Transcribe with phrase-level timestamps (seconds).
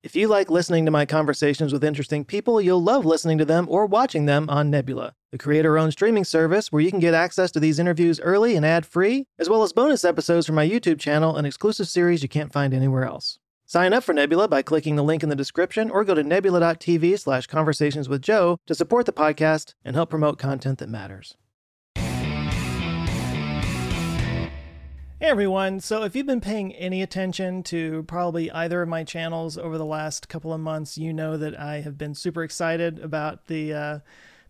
[0.00, 3.66] If you like listening to my conversations with interesting people, you'll love listening to them
[3.68, 7.50] or watching them on Nebula, the creator owned streaming service where you can get access
[7.50, 11.00] to these interviews early and ad free, as well as bonus episodes from my YouTube
[11.00, 13.40] channel and exclusive series you can't find anywhere else.
[13.66, 17.18] Sign up for Nebula by clicking the link in the description or go to nebula.tv
[17.18, 21.36] slash conversations with Joe to support the podcast and help promote content that matters.
[25.20, 29.58] Hey everyone, so if you've been paying any attention to probably either of my channels
[29.58, 33.48] over the last couple of months, you know that I have been super excited about
[33.48, 33.98] the uh,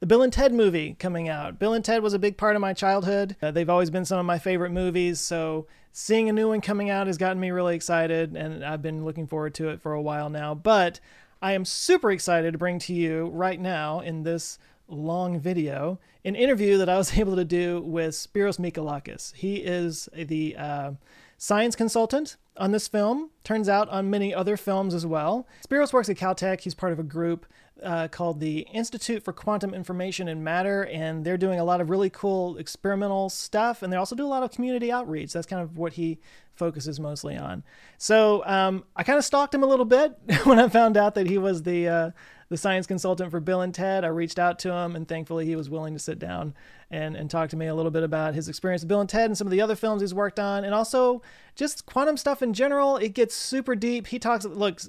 [0.01, 1.59] the Bill and Ted movie coming out.
[1.59, 3.35] Bill and Ted was a big part of my childhood.
[3.41, 6.91] Uh, they've always been some of my favorite movies, so seeing a new one coming
[6.91, 10.03] out has gotten me really excited, and I've been looking forward to it for a
[10.03, 10.55] while now.
[10.55, 11.01] But
[11.41, 16.35] I am super excited to bring to you right now in this long video an
[16.35, 19.35] interview that I was able to do with Spiros Michalakis.
[19.35, 20.93] He is the uh,
[21.37, 25.47] science consultant on this film, turns out on many other films as well.
[25.69, 26.61] Spiros works at Caltech.
[26.61, 27.47] He's part of a group
[27.83, 31.91] uh, called the Institute for Quantum Information and Matter, and they're doing a lot of
[31.91, 35.33] really cool experimental stuff, and they also do a lot of community outreach.
[35.33, 36.19] That's kind of what he
[36.57, 37.63] focuses mostly on.
[37.97, 41.29] So um, I kind of stalked him a little bit when I found out that
[41.29, 42.11] he was the uh,
[42.49, 44.05] the science consultant for Bill and Ted.
[44.05, 46.55] I reached out to him, and thankfully he was willing to sit down
[46.91, 49.27] and, and talk to me a little bit about his experience with Bill and Ted
[49.27, 51.21] and some of the other films he's worked on, and also
[51.55, 52.97] just quantum stuff in general.
[52.97, 54.07] It gets super deep.
[54.07, 54.45] He talks.
[54.45, 54.81] Look,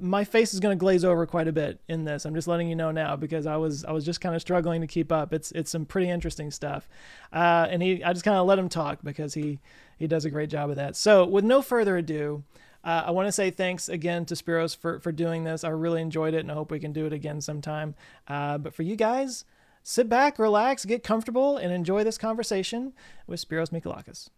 [0.00, 2.24] my face is going to glaze over quite a bit in this.
[2.24, 4.80] I'm just letting you know now because I was I was just kind of struggling
[4.80, 5.32] to keep up.
[5.32, 6.88] It's it's some pretty interesting stuff,
[7.32, 9.60] uh, and he I just kind of let him talk because he
[9.98, 10.96] he does a great job of that.
[10.96, 12.42] So with no further ado.
[12.84, 15.64] Uh, I want to say thanks again to Spiros for, for doing this.
[15.64, 17.94] I really enjoyed it and I hope we can do it again sometime.
[18.28, 19.44] Uh, but for you guys,
[19.82, 22.92] sit back, relax, get comfortable, and enjoy this conversation
[23.26, 24.28] with Spiros Michalakis.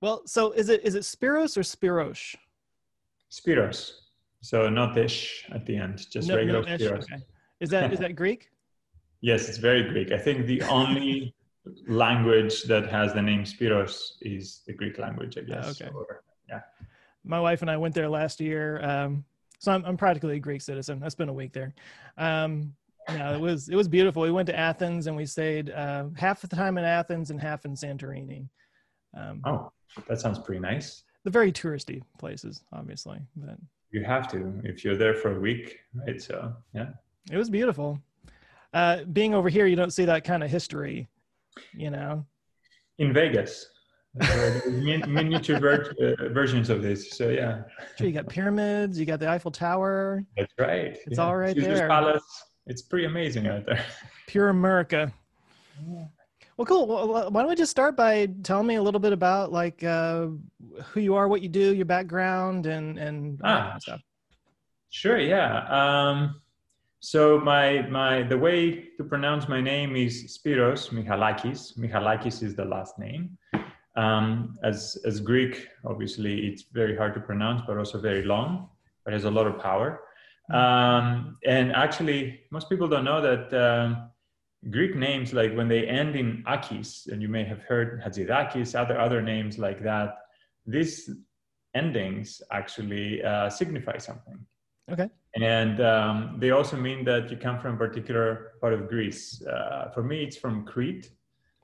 [0.00, 2.36] Well, so is it is it Spiros or Spiros?
[3.32, 3.92] Spiros.
[4.40, 7.02] So not ish at the end, just no, regular no Spiros.
[7.02, 7.22] Okay.
[7.58, 8.50] Is that is that Greek?
[9.20, 10.12] yes, it's very Greek.
[10.12, 11.34] I think the only
[11.88, 15.80] language that has the name Spiros is the Greek language, I guess.
[15.80, 15.90] okay.
[15.92, 16.60] Or, yeah.
[17.24, 18.82] My wife and I went there last year.
[18.82, 19.24] Um,
[19.58, 21.02] so I'm, I'm practically a Greek citizen.
[21.04, 21.74] I spent a week there.
[22.16, 22.74] Um,
[23.08, 24.22] yeah, it was it was beautiful.
[24.22, 27.64] We went to Athens and we stayed uh, half the time in Athens and half
[27.64, 28.48] in Santorini.
[29.16, 29.72] Um, oh,
[30.08, 31.04] that sounds pretty nice.
[31.24, 33.56] The very touristy places, obviously, but
[33.90, 36.20] you have to if you're there for a week, right?
[36.20, 36.90] So yeah,
[37.30, 37.98] it was beautiful.
[38.74, 41.08] Uh, being over here, you don't see that kind of history,
[41.72, 42.26] you know.
[42.98, 43.66] In Vegas,
[45.06, 47.10] miniature ver- uh, versions of this.
[47.10, 47.62] So yeah.
[47.96, 48.98] Sure, you got pyramids.
[48.98, 50.24] You got the Eiffel Tower.
[50.36, 50.98] That's right.
[51.06, 51.24] It's yeah.
[51.24, 51.88] all right Caesar's there.
[51.88, 52.44] Palace.
[52.66, 53.84] It's pretty amazing out there.
[54.26, 55.12] Pure America.
[55.88, 56.04] Yeah.
[56.56, 56.86] Well, cool.
[56.88, 60.26] Well, why don't we just start by telling me a little bit about like uh,
[60.86, 64.00] who you are, what you do, your background, and and ah, stuff.
[64.90, 65.18] Sure.
[65.18, 65.66] Yeah.
[65.68, 66.40] Um,
[67.00, 71.78] so my my the way to pronounce my name is Spiros Michalakis.
[71.78, 73.38] Michalakis is the last name.
[74.02, 75.54] Um, as, as Greek,
[75.84, 78.68] obviously, it's very hard to pronounce, but also very long,
[79.04, 79.88] but has a lot of power.
[80.52, 84.10] Um, and actually, most people don't know that um,
[84.70, 88.98] Greek names, like when they end in akis, and you may have heard Hatzidakis, other
[89.06, 90.10] other names like that,
[90.64, 91.10] these
[91.74, 94.38] endings actually uh, signify something.
[94.90, 95.08] Okay.
[95.36, 99.42] And um, they also mean that you come from a particular part of Greece.
[99.44, 101.10] Uh, for me, it's from Crete,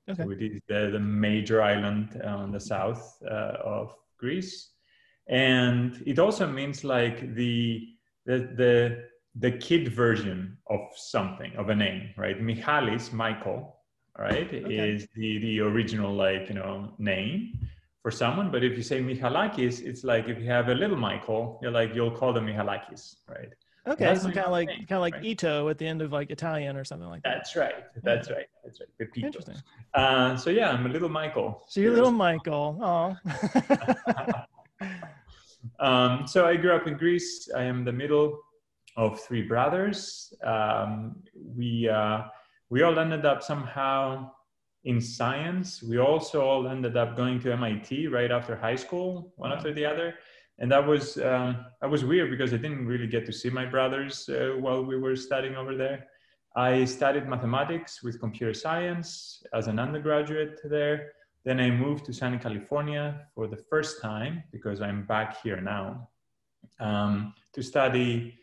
[0.08, 0.22] Okay.
[0.22, 4.70] So it is the, the major island on the south uh, of Greece.
[5.28, 7.88] And it also means like the,
[8.26, 9.04] the, the,
[9.36, 12.40] the kid version of something, of a name, right?
[12.40, 13.76] Michalis, Michael,
[14.18, 14.90] right, okay.
[14.90, 17.58] is the, the original like, you know, name
[18.02, 18.50] for someone.
[18.50, 21.94] But if you say Michalakis, it's like if you have a little Michael, you're like,
[21.94, 23.48] you'll call them Michalakis, right?
[23.86, 25.24] Okay, so kind of like kind of like right?
[25.24, 27.34] Ito at the end of like Italian or something like that.
[27.36, 27.74] That's right.
[28.02, 28.46] That's right.
[28.64, 28.88] That's right.
[28.98, 29.26] Pepito.
[29.26, 29.56] Interesting.
[29.92, 31.62] Uh, so yeah, I'm a little Michael.
[31.68, 32.78] So you're little Michael.
[32.80, 33.16] Oh.
[35.80, 37.50] um, so I grew up in Greece.
[37.54, 38.40] I am the middle
[38.96, 40.32] of three brothers.
[40.42, 42.22] Um, we uh,
[42.70, 44.30] we all ended up somehow
[44.84, 45.82] in science.
[45.82, 49.84] We also all ended up going to MIT right after high school, one after the
[49.84, 50.14] other
[50.58, 53.66] and that was um, that was weird because I didn't really get to see my
[53.66, 56.06] brothers uh, while we were studying over there.
[56.56, 61.12] I studied mathematics with computer science as an undergraduate there.
[61.44, 66.08] Then I moved to Sunny California for the first time because I'm back here now
[66.78, 68.38] um, to study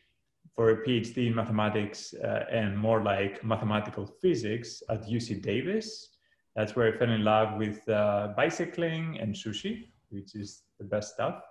[0.53, 6.09] for a PhD in mathematics uh, and more like mathematical physics at UC Davis.
[6.55, 11.13] That's where I fell in love with uh, bicycling and sushi, which is the best
[11.13, 11.41] stuff.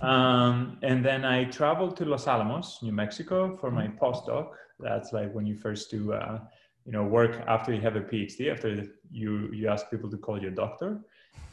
[0.00, 4.50] Um, and then I traveled to Los Alamos, New Mexico, for my postdoc.
[4.80, 6.40] That's like when you first do, uh,
[6.84, 8.52] you know, work after you have a PhD.
[8.52, 11.00] After you you ask people to call you a doctor,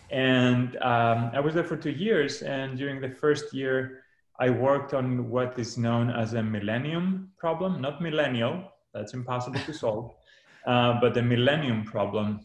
[0.10, 2.42] and um, I was there for two years.
[2.42, 4.04] And during the first year,
[4.40, 8.72] I worked on what is known as a millennium problem, not millennial.
[8.94, 10.12] That's impossible to solve,
[10.66, 12.42] uh, but the millennium problem,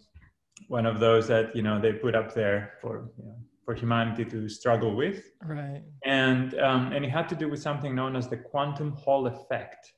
[0.69, 3.37] one of those that you know they put up there for you know,
[3.69, 5.31] for humanity to struggle with.
[5.45, 5.83] Right.
[6.03, 9.93] And, um, and it had to do with something known as the quantum Hall effect,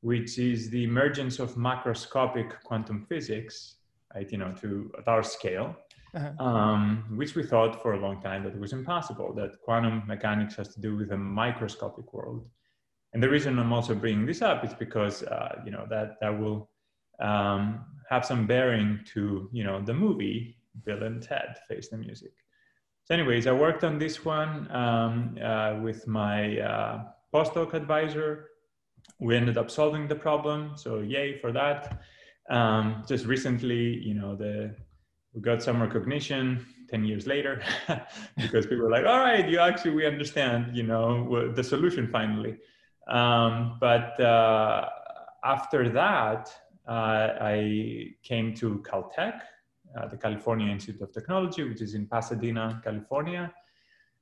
[0.00, 3.76] which is the emergence of macroscopic quantum physics,
[4.16, 5.76] right, you know, to at our scale,
[6.12, 6.44] uh-huh.
[6.44, 10.56] um, which we thought for a long time that it was impossible, that quantum mechanics
[10.56, 12.44] has to do with a microscopic world.
[13.12, 16.36] And the reason I'm also bringing this up is because, uh, you know, that, that
[16.36, 16.68] will
[17.20, 22.32] um, have some bearing to, you know, the movie Bill and Ted Face the Music.
[23.04, 27.02] So anyways, I worked on this one um, uh, with my uh,
[27.34, 28.48] postdoc advisor.
[29.20, 32.00] We ended up solving the problem, so yay for that.
[32.48, 34.74] Um, just recently, you know, the
[35.34, 37.60] we got some recognition 10 years later
[38.36, 42.56] because people were like, all right, you actually, we understand, you know, the solution finally.
[43.08, 44.88] Um, but uh,
[45.44, 46.54] after that,
[46.88, 49.40] uh, I came to Caltech
[49.96, 53.52] uh, the California Institute of Technology, which is in Pasadena, California.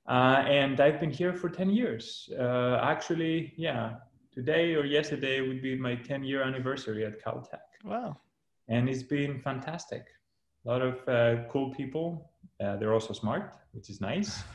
[0.09, 2.29] Uh, and I've been here for 10 years.
[2.39, 3.95] Uh, actually, yeah,
[4.33, 7.61] today or yesterday would be my 10 year anniversary at Caltech.
[7.85, 8.19] Wow.
[8.69, 10.07] And it's been fantastic.
[10.65, 12.31] A lot of uh, cool people.
[12.63, 14.43] Uh, they're also smart, which is nice.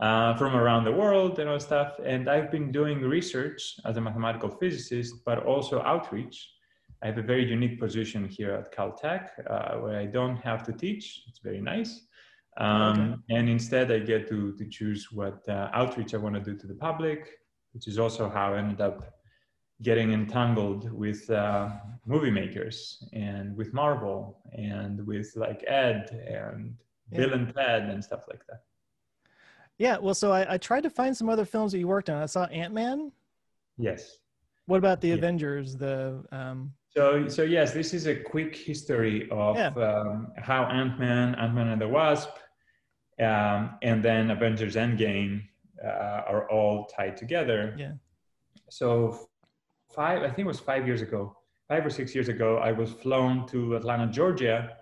[0.00, 2.00] Uh, from around the world and all stuff.
[2.04, 6.53] And I've been doing research as a mathematical physicist, but also outreach
[7.04, 10.72] I have a very unique position here at Caltech uh, where I don't have to
[10.72, 11.24] teach.
[11.28, 12.06] It's very nice.
[12.56, 13.38] Um, okay.
[13.38, 16.66] And instead, I get to, to choose what uh, outreach I want to do to
[16.66, 17.40] the public,
[17.74, 19.12] which is also how I ended up
[19.82, 21.68] getting entangled with uh,
[22.06, 26.74] movie makers and with Marvel and with like Ed and
[27.10, 27.18] yeah.
[27.18, 28.62] Bill and Ted and stuff like that.
[29.76, 32.22] Yeah, well, so I, I tried to find some other films that you worked on.
[32.22, 33.12] I saw Ant Man.
[33.76, 34.20] Yes.
[34.64, 35.14] What about the yeah.
[35.14, 35.76] Avengers?
[35.76, 39.68] The um, so, so yes, this is a quick history of yeah.
[39.68, 42.30] um, how Ant Man, Ant Man and the Wasp,
[43.20, 45.42] um, and then Avengers Endgame
[45.84, 47.74] uh, are all tied together.
[47.76, 47.92] Yeah.
[48.70, 49.28] So,
[49.94, 51.36] five, I think it was five years ago,
[51.68, 54.76] five or six years ago, I was flown to Atlanta, Georgia,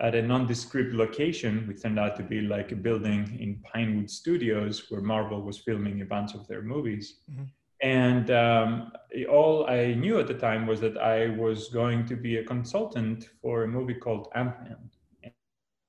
[0.00, 4.90] at a nondescript location, which turned out to be like a building in Pinewood Studios,
[4.90, 7.20] where Marvel was filming a bunch of their movies.
[7.30, 7.44] Mm-hmm.
[7.80, 8.92] And um,
[9.30, 13.30] all I knew at the time was that I was going to be a consultant
[13.40, 14.76] for a movie called Ant-Man.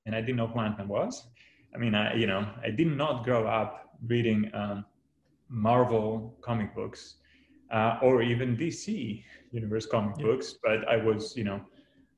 [0.06, 1.26] And I didn't know who Ant-Man was.
[1.74, 4.84] I mean, I, you know, I did not grow up reading um,
[5.48, 7.16] Marvel comic books
[7.70, 9.22] uh, or even DC
[9.52, 10.26] universe comic yeah.
[10.26, 11.60] books, but I was, you know,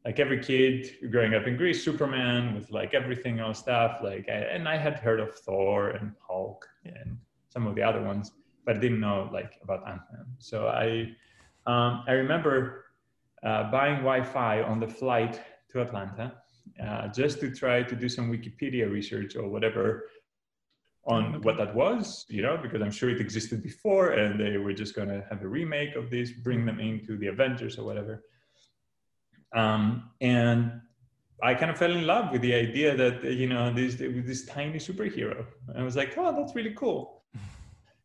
[0.05, 3.99] like every kid growing up in Greece, Superman with like everything else stuff.
[4.03, 7.19] Like, I, and I had heard of Thor and Hulk and
[7.51, 8.33] some of the other ones
[8.65, 10.27] but I didn't know like about Ant-Man.
[10.39, 11.13] So I,
[11.67, 12.87] um, I remember
[13.43, 16.35] uh, buying Wi-Fi on the flight to Atlanta
[16.83, 20.05] uh, just to try to do some Wikipedia research or whatever
[21.05, 24.73] on what that was, you know, because I'm sure it existed before and they were
[24.73, 28.23] just going to have a remake of this, bring them into the Avengers or whatever.
[29.53, 30.81] Um, and
[31.43, 34.79] I kind of fell in love with the idea that, you know, this, this tiny
[34.79, 35.45] superhero.
[35.67, 37.22] And I was like, oh, that's really cool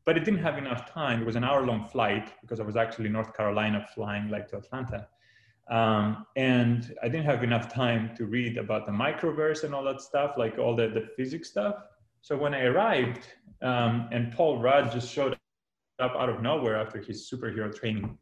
[0.08, 1.22] but it didn't have enough time.
[1.22, 4.56] It was an hour long flight because I was actually North Carolina flying like to
[4.56, 5.06] Atlanta.
[5.70, 10.00] Um, and I didn't have enough time to read about the microverse and all that
[10.00, 11.76] stuff, like all the, the physics stuff.
[12.22, 13.28] So when I arrived
[13.62, 15.38] um, and Paul Rudd just showed
[16.00, 18.18] up out of nowhere after his superhero training,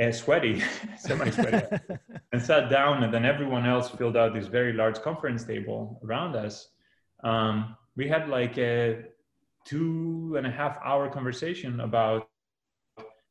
[0.00, 0.62] uh, sweaty,
[0.96, 1.66] semi-sweaty,
[2.32, 6.34] and sat down, and then everyone else filled out this very large conference table around
[6.34, 6.68] us.
[7.24, 9.04] Um, we had like a
[9.64, 12.28] two and a half hour conversation about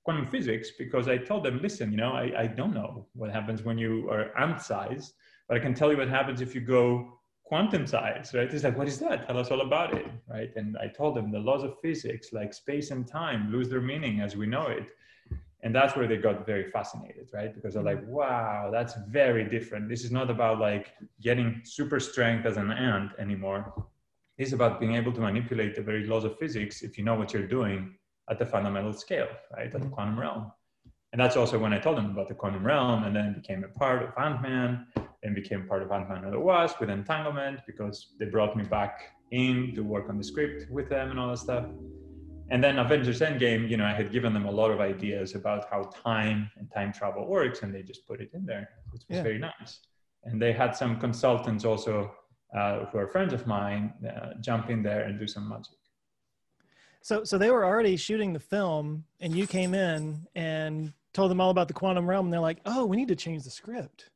[0.04, 3.64] quantum physics because I told them, listen, you know, I, I don't know what happens
[3.64, 5.14] when you are ant size,
[5.48, 8.52] but I can tell you what happens if you go quantum size, right?
[8.54, 9.28] It's like, what is that?
[9.28, 10.52] Tell us all about it, right?
[10.56, 14.22] And I told them the laws of physics, like space and time, lose their meaning
[14.22, 14.92] as we know it.
[15.62, 17.54] And that's where they got very fascinated, right?
[17.54, 19.90] Because they're like, wow, that's very different.
[19.90, 23.74] This is not about like getting super strength as an ant anymore
[24.40, 27.34] is about being able to manipulate the very laws of physics if you know what
[27.34, 27.94] you're doing
[28.30, 29.90] at the fundamental scale, right, at the mm-hmm.
[29.90, 30.52] quantum realm.
[31.12, 33.80] And that's also when I told them about the quantum realm, and then became a
[33.80, 34.88] part of Ant-Man,
[35.24, 39.02] and became part of Ant-Man and the Wasp with Entanglement because they brought me back
[39.32, 41.66] in to work on the script with them and all that stuff.
[42.52, 45.66] and then Avengers Endgame, you know, I had given them a lot of ideas about
[45.70, 49.18] how time and time travel works, and they just put it in there, which was
[49.18, 49.24] yeah.
[49.24, 49.80] very nice.
[50.24, 52.12] And they had some consultants also
[52.56, 55.74] uh, who are friends of mine uh, jump in there and do some magic.
[57.02, 61.40] So, so they were already shooting the film, and you came in and told them
[61.40, 64.10] all about the quantum realm, and they're like, "Oh, we need to change the script."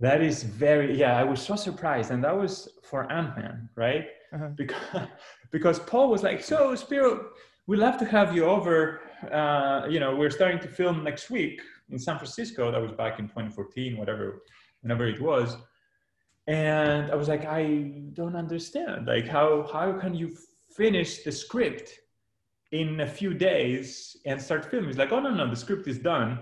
[0.00, 1.18] That is very yeah.
[1.18, 4.06] I was so surprised, and that was for Ant Man, right?
[4.32, 4.48] Uh-huh.
[4.54, 4.82] Because
[5.50, 7.30] because Paul was like, "So, Spiro,
[7.66, 9.00] we'd love to have you over.
[9.32, 12.70] Uh, you know, we're starting to film next week in San Francisco.
[12.70, 14.42] That was back in 2014, whatever,
[14.82, 15.56] whenever it was."
[16.48, 19.06] And I was like, I don't understand.
[19.06, 20.34] Like, how how can you
[20.74, 21.90] finish the script
[22.72, 24.88] in a few days and start filming?
[24.88, 26.38] He's like, oh no no, the script is done,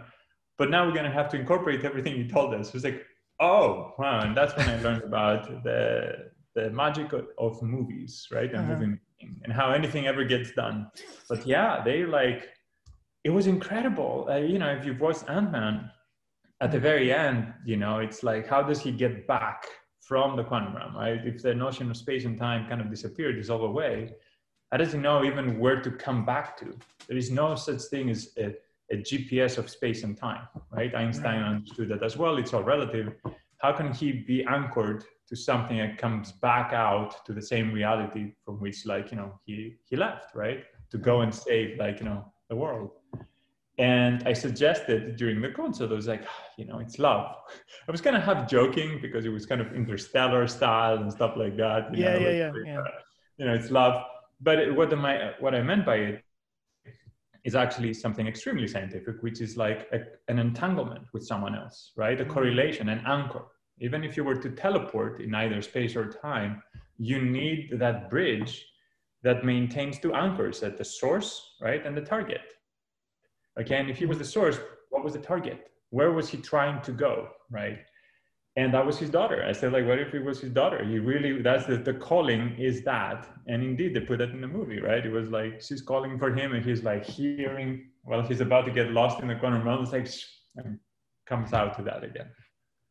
[0.58, 2.68] but now we're gonna have to incorporate everything you told us.
[2.68, 3.04] It was like,
[3.40, 8.50] oh wow, and that's when I learned about the the magic of, of movies, right?
[8.50, 8.74] And uh-huh.
[8.74, 9.00] moving
[9.42, 10.86] and how anything ever gets done.
[11.28, 12.48] But yeah, they like
[13.24, 14.28] it was incredible.
[14.30, 15.90] Uh, you know, if you've watched Ant Man,
[16.60, 19.66] at the very end, you know, it's like how does he get back
[20.06, 21.20] from the quantum realm, right?
[21.26, 24.12] If the notion of space and time kind of disappeared, dissolve away,
[24.70, 26.76] how does he know even where to come back to?
[27.08, 28.54] There is no such thing as a,
[28.92, 30.94] a GPS of space and time, right?
[30.94, 32.38] Einstein understood that as well.
[32.38, 33.14] It's all relative.
[33.58, 38.32] How can he be anchored to something that comes back out to the same reality
[38.44, 42.06] from which like you know he he left right to go and save like you
[42.06, 42.90] know the world
[43.78, 46.24] and i suggested during the concert i was like
[46.56, 47.36] you know it's love
[47.86, 51.36] i was kind of half joking because it was kind of interstellar style and stuff
[51.36, 52.80] like that yeah know, yeah, like, yeah, yeah.
[52.80, 52.84] Uh,
[53.38, 54.02] you know it's love
[54.40, 56.22] but it, what my what i meant by it
[57.44, 62.20] is actually something extremely scientific which is like a, an entanglement with someone else right
[62.20, 62.32] a mm-hmm.
[62.32, 63.44] correlation an anchor
[63.78, 66.62] even if you were to teleport in either space or time,
[66.98, 68.66] you need that bridge
[69.22, 72.54] that maintains two anchors at the source, right, and the target.
[73.56, 74.58] Again, if he was the source,
[74.90, 75.70] what was the target?
[75.90, 77.78] Where was he trying to go, right?
[78.58, 79.44] And that was his daughter.
[79.46, 80.82] I said, like, what if it was his daughter?
[80.82, 83.26] He really, that's the, the calling is that.
[83.46, 85.04] And indeed, they put that in the movie, right?
[85.04, 88.70] It was like, she's calling for him, and he's like hearing, well, he's about to
[88.70, 89.82] get lost in the quantum realm.
[89.82, 90.08] It's like,
[90.56, 90.78] and
[91.26, 92.28] comes out to that again.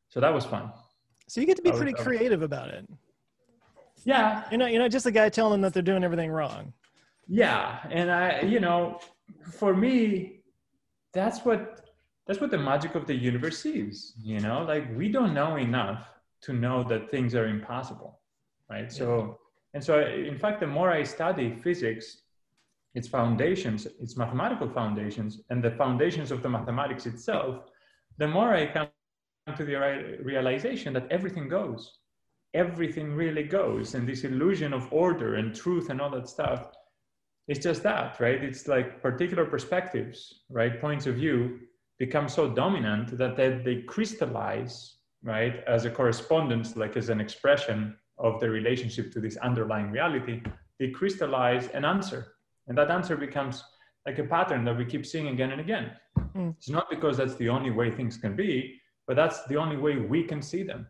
[0.09, 0.71] So that was fun.
[1.27, 2.87] So you get to be pretty creative about it.
[4.03, 4.43] Yeah.
[4.51, 6.73] You're not, you're not just a guy telling them that they're doing everything wrong.
[7.27, 7.79] Yeah.
[7.89, 8.99] And I, you know,
[9.51, 10.43] for me,
[11.15, 11.89] that's what,
[12.27, 16.01] that's what the magic of the universe is, you know, like we don't know enough
[16.41, 18.19] to know that things are impossible.
[18.69, 18.91] Right.
[18.91, 19.39] So,
[19.73, 19.93] and so
[20.31, 22.05] in fact, the more I study physics,
[22.93, 27.65] its foundations, its mathematical foundations, and the foundations of the mathematics itself,
[28.17, 28.87] the more I come
[29.55, 29.75] to the
[30.23, 31.99] realization that everything goes.
[32.53, 33.93] Everything really goes.
[33.95, 36.71] And this illusion of order and truth and all that stuff,
[37.47, 38.43] it's just that, right?
[38.43, 40.79] It's like particular perspectives, right?
[40.81, 41.59] Points of view
[41.99, 45.63] become so dominant that they, they crystallize, right?
[45.67, 50.41] As a correspondence, like as an expression of the relationship to this underlying reality,
[50.79, 52.33] they crystallize an answer.
[52.67, 53.63] And that answer becomes
[54.05, 55.91] like a pattern that we keep seeing again and again.
[56.35, 56.55] Mm.
[56.57, 59.97] It's not because that's the only way things can be, but that's the only way
[59.97, 60.87] we can see them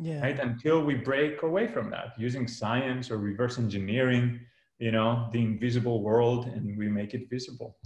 [0.00, 0.20] yeah.
[0.20, 4.40] right until we break away from that using science or reverse engineering
[4.80, 7.76] you know the invisible world and we make it visible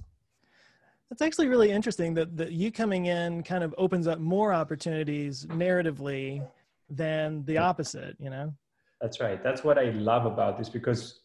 [1.10, 5.44] that's actually really interesting that, that you coming in kind of opens up more opportunities
[5.46, 6.46] narratively
[6.88, 8.54] than the opposite you know
[9.00, 11.20] that's right that's what i love about this because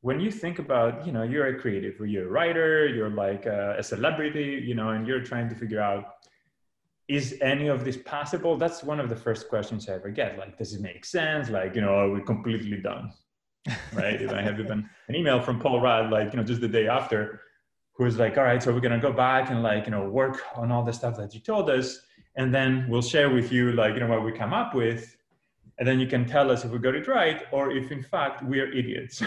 [0.00, 3.46] when you think about you know you're a creative or you're a writer you're like
[3.46, 6.14] a, a celebrity you know and you're trying to figure out
[7.06, 8.56] is any of this possible?
[8.56, 10.38] That's one of the first questions I ever get.
[10.38, 11.50] Like, does it make sense?
[11.50, 13.12] Like, you know, are we completely done?
[13.92, 14.28] Right?
[14.30, 17.40] I have even an email from Paul Rudd, like, you know, just the day after,
[17.92, 20.70] who's like, all right, so we're gonna go back and like, you know, work on
[20.70, 22.00] all the stuff that you told us,
[22.36, 25.16] and then we'll share with you like, you know, what we come up with,
[25.78, 28.42] and then you can tell us if we got it right or if in fact
[28.44, 29.22] we are idiots.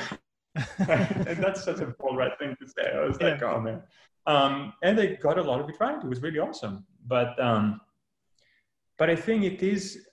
[0.77, 2.91] and that's such a Paul Rudd thing to say.
[2.95, 3.27] I was yeah.
[3.29, 3.81] like, oh man.
[4.25, 5.97] Um, and they got a lot of it right.
[5.97, 6.85] It was really awesome.
[7.05, 7.79] But um,
[8.97, 10.06] but I think it is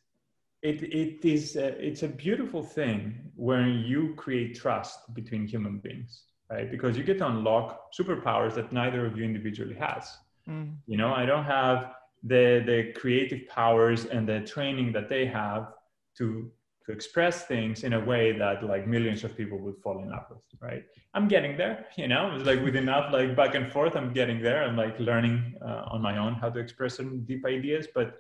[0.65, 6.23] it it is a, it's a beautiful thing when you create trust between human beings,
[6.51, 6.71] right?
[6.71, 10.17] Because you get to unlock superpowers that neither of you individually has.
[10.49, 10.77] Mm.
[10.87, 11.93] You know, I don't have
[12.23, 15.75] the the creative powers and the training that they have
[16.19, 16.51] to
[16.87, 20.27] to express things in a way that like millions of people would fall in love
[20.29, 23.97] with right i'm getting there you know it's like with enough like back and forth
[23.97, 27.43] i'm getting there i'm like learning uh, on my own how to express some deep
[27.47, 28.19] ideas but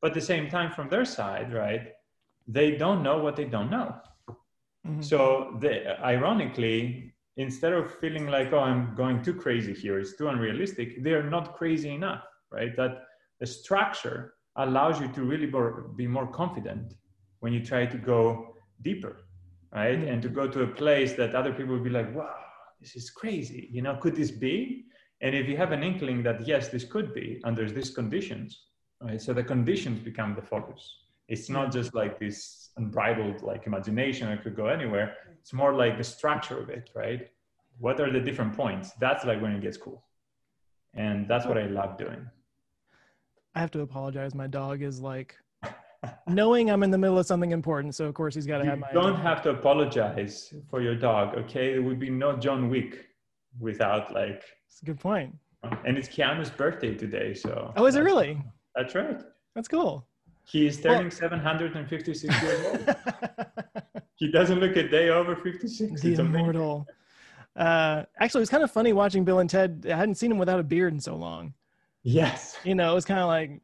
[0.00, 1.92] but at the same time from their side right
[2.46, 3.94] they don't know what they don't know
[4.86, 5.00] mm-hmm.
[5.02, 10.28] so the, ironically instead of feeling like oh i'm going too crazy here it's too
[10.28, 13.02] unrealistic they're not crazy enough right that
[13.40, 15.50] the structure allows you to really
[15.96, 16.94] be more confident
[17.40, 19.16] when you try to go deeper
[19.72, 20.08] right mm-hmm.
[20.08, 22.34] and to go to a place that other people will be like wow
[22.80, 24.84] this is crazy you know could this be
[25.20, 28.67] and if you have an inkling that yes this could be under these conditions
[29.00, 29.20] right?
[29.20, 30.96] So the conditions become the focus.
[31.28, 35.14] It's not just like this unbridled like imagination that could go anywhere.
[35.40, 37.28] It's more like the structure of it right?
[37.78, 38.92] What are the different points?
[39.00, 40.02] That's like when it gets cool.
[40.94, 42.26] And that's what i love doing.
[43.54, 44.34] I have to apologize.
[44.34, 45.36] My dog is like
[46.28, 48.78] knowing i'm in the middle of something important so of course he's got to have
[48.78, 51.74] my don't have to apologize for your dog okay?
[51.74, 53.06] It would be no john wick
[53.58, 55.34] without like it's a good point.
[55.84, 58.40] and it's keanu's birthday today so oh is it really
[58.78, 59.20] that's right
[59.54, 60.08] that's cool
[60.48, 62.96] he is turning well, 756 years old.
[64.16, 66.00] he doesn't look a day over 56.
[66.00, 66.86] The it's immortal.
[67.54, 69.86] Uh, actually, it was kind of funny watching Bill and Ted.
[69.90, 71.52] I hadn't seen him without a beard in so long.
[72.02, 72.56] Yes.
[72.64, 73.60] You know, it was kind of like.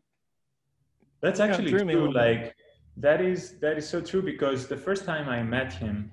[1.22, 2.12] That's actually true.
[2.12, 2.54] Like,
[2.98, 6.10] that is that is so true because the first time I met him,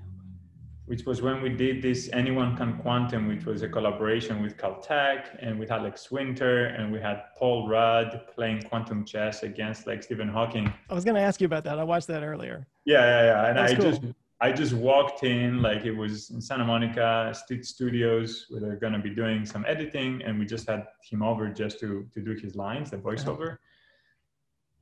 [0.86, 5.38] which was when we did this Anyone Can Quantum, which was a collaboration with Caltech
[5.42, 10.28] and with Alex Winter, and we had Paul Rudd playing quantum chess against like Stephen
[10.28, 10.74] Hawking.
[10.90, 11.80] I was going to ask you about that.
[11.80, 12.68] I watched that earlier.
[12.86, 13.50] Yeah, yeah, yeah.
[13.50, 13.92] And I cool.
[13.92, 14.02] just
[14.42, 18.94] I just walked in like it was in Santa Monica State Studios where they're going
[18.94, 22.32] to be doing some editing, and we just had him over just to to do
[22.32, 23.54] his lines, the voiceover.
[23.54, 23.58] Uh-huh.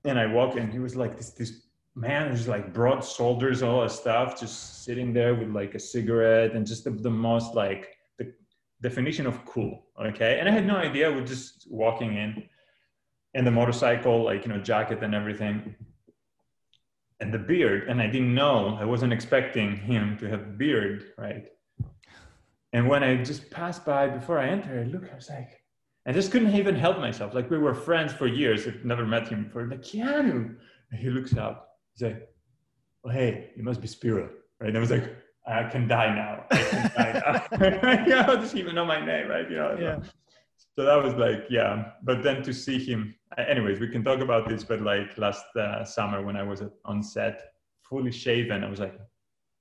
[0.06, 1.68] And I walk in, he was like this this
[2.00, 6.53] man who's like broad shoulders, all that stuff, just sitting there with like a cigarette
[6.53, 8.34] and just the, the most like the
[8.82, 9.88] definition of cool.
[10.01, 10.39] Okay.
[10.39, 11.12] And I had no idea.
[11.12, 12.44] We're just walking in
[13.34, 15.75] and the motorcycle, like, you know, jacket and everything.
[17.20, 17.89] And the beard.
[17.89, 21.50] And I didn't know, I wasn't expecting him to have beard, right?
[22.72, 25.62] And when I just passed by before I entered, I looked, I was like,
[26.08, 27.34] I just couldn't even help myself.
[27.34, 28.65] Like we were friends for years.
[28.65, 29.68] I've never met him before.
[29.68, 30.55] Like Keanu.
[30.92, 32.29] And he looks up He's like,
[33.03, 35.15] "Oh, hey, you must be Spiro, right?" And I was like,
[35.47, 36.45] "I can die now.
[36.51, 39.49] I can die now." you know, doesn't even know my name, right?
[39.49, 39.77] You know.
[39.79, 39.99] Yeah.
[40.75, 41.91] So that was like, yeah.
[42.03, 44.63] But then to see him, anyways, we can talk about this.
[44.63, 48.97] But like last uh, summer when I was on set, fully shaven, I was like,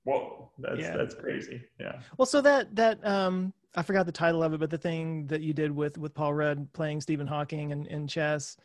[0.03, 0.95] whoa, that's yeah.
[0.95, 1.61] that's crazy.
[1.79, 1.99] Yeah.
[2.17, 5.41] Well, so that that um I forgot the title of it, but the thing that
[5.41, 8.57] you did with with Paul Rudd playing Stephen Hawking in, in chess.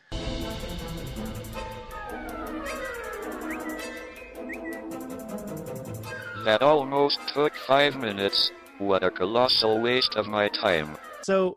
[6.45, 8.53] That almost took five minutes.
[8.77, 10.99] What a colossal waste of my time.
[11.23, 11.57] So,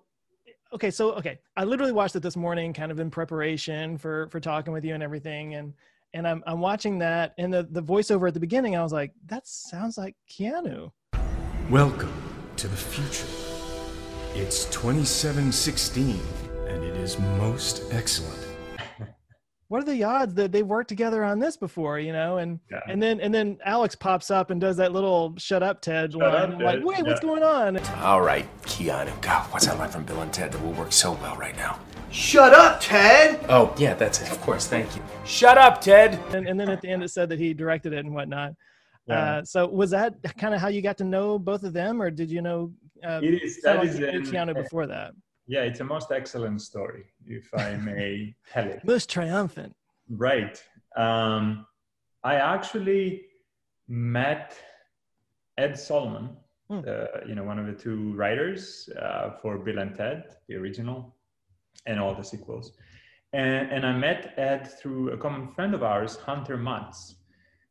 [0.72, 4.40] okay, so okay, I literally watched it this morning, kind of in preparation for for
[4.40, 5.74] talking with you and everything, and
[6.14, 9.12] and I'm I'm watching that, and the the voiceover at the beginning, I was like,
[9.26, 10.90] that sounds like Keanu.
[11.70, 12.14] Welcome
[12.56, 13.28] to the future.
[14.36, 16.18] It's 2716,
[16.70, 18.47] and it is most excellent
[19.70, 22.38] what are the odds that they've worked together on this before you know?
[22.38, 22.82] And yeah.
[22.88, 26.22] and then and then alex pops up and does that little shut up ted shut
[26.22, 26.54] line.
[26.54, 27.04] Up, like wait yeah.
[27.04, 27.78] what's going on?
[28.02, 31.14] All right keanu god what's that line from bill and ted that will work so
[31.14, 31.80] well right now?
[32.10, 33.46] Shut up ted!
[33.50, 34.32] Oh yeah that's it.
[34.32, 35.02] Of course thank you.
[35.26, 36.20] Shut up ted!
[36.34, 38.54] And, and then at the end it said that he directed it and whatnot.
[39.08, 39.38] Yeah.
[39.38, 42.10] Uh, so was that kind of how you got to know both of them or
[42.10, 42.72] did you know
[43.06, 45.14] uh, it is that is keanu before that
[45.48, 48.84] yeah, it's a most excellent story, if I may tell it.
[48.84, 49.76] Most triumphant.
[50.10, 50.62] Right.
[50.96, 51.66] Um,
[52.24, 53.26] I actually
[53.88, 54.58] met
[55.58, 56.36] Ed Solomon,
[56.70, 56.80] hmm.
[56.88, 61.16] uh, you know, one of the two writers uh, for Bill and Ted, the original,
[61.86, 62.74] and all the sequels.
[63.34, 67.16] And, and I met Ed through a common friend of ours, Hunter Maats,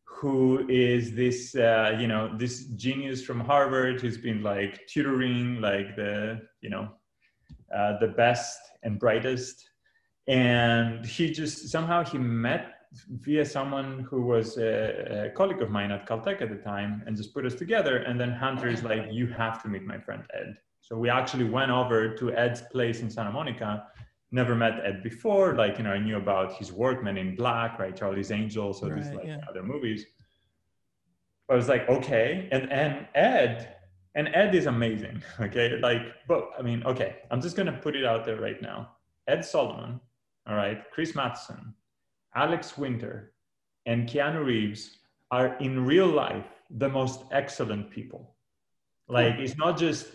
[0.04, 5.94] who is this, uh, you know, this genius from Harvard who's been like tutoring like
[5.96, 6.88] the, you know,
[7.74, 9.68] uh, the best and brightest.
[10.28, 12.72] And he just somehow he met
[13.20, 17.16] via someone who was a, a, colleague of mine at Caltech at the time and
[17.16, 17.98] just put us together.
[17.98, 20.56] And then Hunter is like, you have to meet my friend Ed.
[20.80, 23.86] So we actually went over to Ed's place in Santa Monica.
[24.30, 25.54] Never met Ed before.
[25.54, 27.94] Like, you know, I knew about his work, Men in Black, right?
[27.94, 29.38] Charlie's Angels, so right, these like yeah.
[29.48, 30.06] other movies.
[31.50, 32.48] I was like, okay.
[32.50, 33.75] And and Ed
[34.16, 35.22] and Ed is amazing.
[35.40, 38.96] Okay, like, but I mean, okay, I'm just gonna put it out there right now.
[39.28, 40.00] Ed Solomon,
[40.48, 41.74] all right, Chris Matheson,
[42.34, 43.34] Alex Winter,
[43.84, 44.98] and Keanu Reeves
[45.30, 48.34] are in real life the most excellent people.
[49.08, 50.06] Like, it's not just,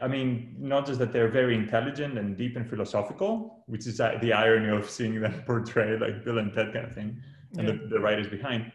[0.00, 4.18] I mean, not just that they're very intelligent and deep and philosophical, which is uh,
[4.22, 7.20] the irony of seeing them portray like Bill and Ted kind of thing,
[7.58, 7.74] and yeah.
[7.74, 8.72] the, the writers behind.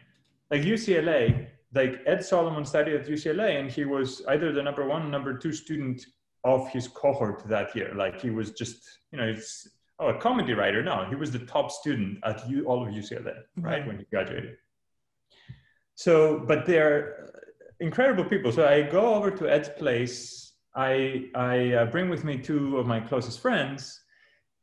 [0.50, 5.10] Like UCLA, like Ed Solomon studied at UCLA, and he was either the number one,
[5.10, 6.04] number two student
[6.44, 7.92] of his cohort that year.
[7.94, 10.82] Like he was just, you know, it's oh a comedy writer.
[10.82, 14.56] No, he was the top student at U, all of UCLA, right, when he graduated.
[15.94, 17.30] So, but they're
[17.78, 18.52] incredible people.
[18.52, 20.54] So I go over to Ed's place.
[20.74, 24.00] I I uh, bring with me two of my closest friends,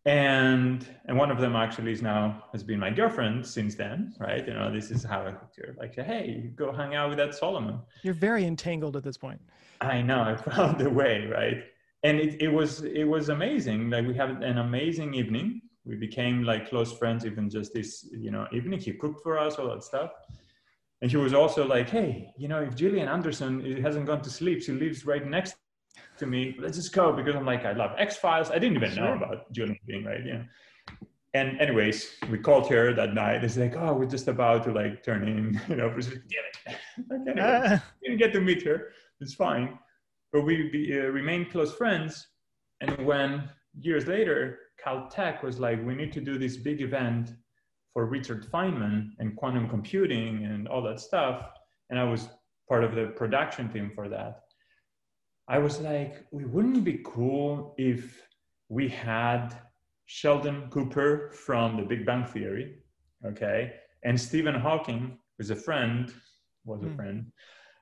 [0.07, 4.47] and and one of them actually is now has been my girlfriend since then, right?
[4.47, 5.75] You know, this is how I hooked her.
[5.77, 7.79] Like, hey, go hang out with Ed Solomon.
[8.03, 9.41] You're very entangled at this point.
[9.81, 11.61] I know I found a way, right?
[12.03, 13.89] And it, it was it was amazing.
[13.89, 15.61] Like we had an amazing evening.
[15.83, 18.79] We became like close friends even just this, you know, evening.
[18.79, 20.11] He cooked for us, all that stuff.
[21.01, 24.63] And he was also like, hey, you know, if Gillian Anderson hasn't gone to sleep,
[24.63, 25.55] she lives right next
[26.17, 26.55] to me.
[26.59, 28.49] Let's just go because I'm like, I love X Files.
[28.49, 30.43] I didn't even know about Gillian being right, Yeah.
[31.33, 33.43] And anyways, we called her that night.
[33.43, 35.89] It's like, oh, we're just about to like turn in, you know.
[35.89, 36.77] Damn it!
[37.09, 38.89] like, anyway, didn't get to meet her.
[39.19, 39.77] It's fine,
[40.31, 42.27] but we be, uh, remained close friends.
[42.81, 47.33] And when years later, Caltech was like, we need to do this big event
[47.93, 51.47] for Richard Feynman and quantum computing and all that stuff.
[51.89, 52.29] And I was
[52.69, 54.41] part of the production team for that.
[55.47, 58.21] I was like, we wouldn't be cool if
[58.69, 59.49] we had
[60.05, 62.79] Sheldon Cooper from the Big Bang Theory,
[63.25, 66.13] okay, and Stephen Hawking, who's a friend,
[66.65, 66.95] was a mm.
[66.95, 67.31] friend,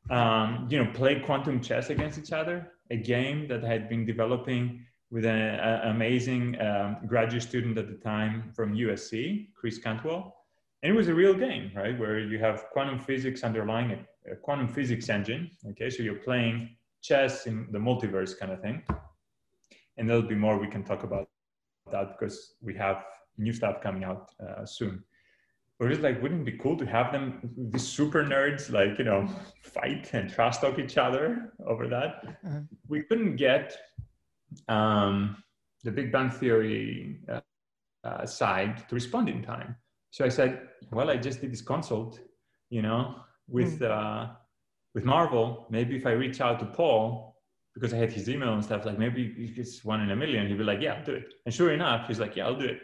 [0.10, 4.06] um, you know, play quantum chess against each other, a game that I had been
[4.06, 10.36] developing with an amazing um, graduate student at the time from USC, Chris Cantwell.
[10.84, 11.98] And it was a real game, right?
[11.98, 15.50] Where you have quantum physics underlying a, a quantum physics engine.
[15.72, 18.82] Okay, so you're playing chess in the multiverse kind of thing.
[19.98, 21.30] And there'll be more we can talk about
[21.92, 23.06] that because we have
[23.38, 25.04] new stuff coming out uh, soon.
[25.80, 29.04] But it's like, wouldn't it be cool to have them, these super nerds, like, you
[29.04, 29.28] know,
[29.62, 32.24] fight and trust talk each other over that?
[32.26, 32.60] Uh-huh.
[32.88, 33.76] We couldn't get
[34.70, 35.44] um,
[35.84, 37.42] the Big Bang Theory uh,
[38.06, 39.76] uh, side to respond in time.
[40.12, 42.22] So I said, well, I just did this consult,
[42.70, 43.16] you know,
[43.50, 44.36] with mm.
[44.96, 45.68] With Marvel.
[45.70, 47.36] Maybe if I reach out to Paul,
[47.76, 50.48] because I had his email and stuff, like maybe if it's one in a million.
[50.48, 51.34] He'd be like, yeah, I'll do it.
[51.46, 52.80] And sure enough, he's like, yeah, I'll do it.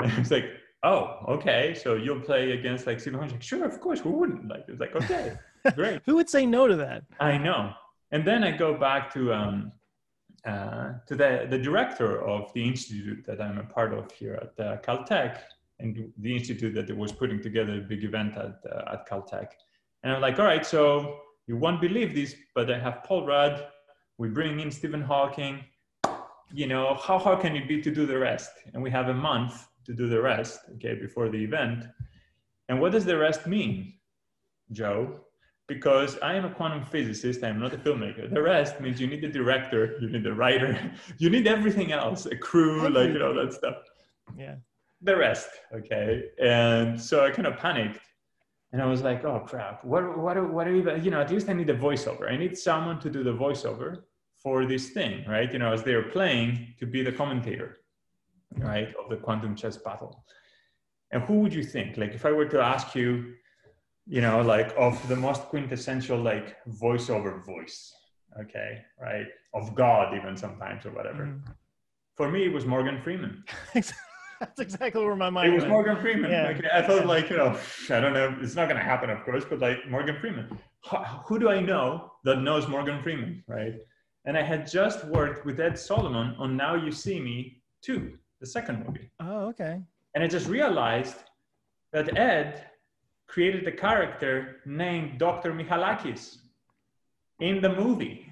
[0.00, 0.44] And I was like,
[0.84, 1.74] oh, okay.
[1.74, 3.34] So you'll play against like Stephen Hawking.
[3.34, 4.00] Like, sure, of course.
[4.00, 4.48] Who wouldn't?
[4.48, 5.36] Like, it's like, okay,
[5.74, 6.00] great.
[6.06, 7.02] Who would say no to that?
[7.20, 7.72] I know.
[8.12, 9.72] And then I go back to um,
[10.46, 14.64] uh, to the, the director of the institute that I'm a part of here at
[14.64, 15.40] uh, Caltech
[15.80, 19.48] and the institute that was putting together a big event at, uh, at Caltech.
[20.04, 23.66] And I'm like, all right, so you won't believe this, but I have Paul Rudd,
[24.18, 25.64] we bring in Stephen Hawking,
[26.52, 28.50] you know, how hard can it be to do the rest?
[28.72, 31.84] And we have a month to do the rest, okay, before the event.
[32.68, 33.94] And what does the rest mean,
[34.72, 35.20] Joe?
[35.68, 38.32] because I am a quantum physicist, I'm not a filmmaker.
[38.32, 42.24] The rest means you need the director, you need the writer, you need everything else,
[42.26, 43.76] a crew, like you know that stuff.
[44.36, 44.56] Yeah.
[45.02, 46.24] The rest, okay.
[46.42, 48.00] And so I kind of panicked,
[48.72, 49.84] and I was like, "Oh crap!
[49.84, 50.94] What, what, what are you?
[50.96, 52.30] You know, at least I need a voiceover.
[52.30, 54.02] I need someone to do the voiceover
[54.42, 55.52] for this thing, right?
[55.52, 57.78] You know, as they're playing, to be the commentator,
[58.56, 60.24] right, of the quantum chess battle.
[61.10, 61.96] And who would you think?
[61.96, 63.34] Like, if I were to ask you,
[64.06, 67.92] you know, like of the most quintessential like voiceover voice,
[68.40, 69.26] okay, right?
[69.54, 71.24] Of God, even sometimes or whatever.
[71.24, 71.42] Mm.
[72.16, 73.44] For me, it was Morgan Freeman.
[74.40, 75.48] That's exactly where my mind.
[75.48, 75.72] It was went.
[75.72, 76.30] Morgan Freeman.
[76.30, 76.54] Yeah.
[76.56, 77.58] Okay, I thought like you know,
[77.90, 80.58] I don't know, it's not going to happen, of course, but like Morgan Freeman.
[81.26, 83.74] Who do I know that knows Morgan Freeman, right?
[84.24, 88.46] And I had just worked with Ed Solomon on Now You See Me 2, the
[88.46, 89.10] second movie.
[89.20, 89.80] Oh, okay.
[90.14, 91.16] And I just realized
[91.92, 92.66] that Ed
[93.26, 95.52] created a character named Dr.
[95.52, 96.36] Michalakis
[97.40, 98.26] in the movie,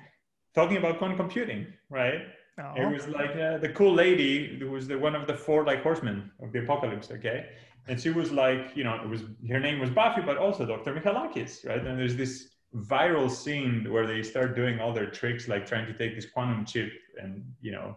[0.54, 2.22] talking about quantum computing, right?
[2.58, 2.72] Oh.
[2.74, 5.82] It was like uh, the cool lady who was the one of the four like
[5.82, 7.50] horsemen of the apocalypse, okay?
[7.86, 10.94] And she was like, you know, it was her name was Buffy, but also Dr.
[10.94, 11.84] Michalakis, right?
[11.84, 15.92] And there's this viral scene where they start doing all their tricks, like trying to
[15.92, 16.90] take this quantum chip
[17.20, 17.96] and you know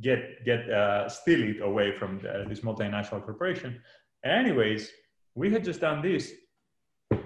[0.00, 3.80] get get uh, steal it away from the, this multinational corporation.
[4.24, 4.90] And anyways,
[5.34, 6.32] we had just done this,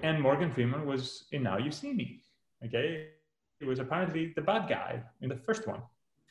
[0.03, 2.21] and Morgan Freeman was in Now You See Me.
[2.63, 3.07] Okay,
[3.59, 5.81] he was apparently the bad guy in the first one.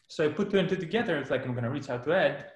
[0.08, 1.18] So I put two and two together.
[1.18, 2.52] It's like I'm gonna reach out to Ed.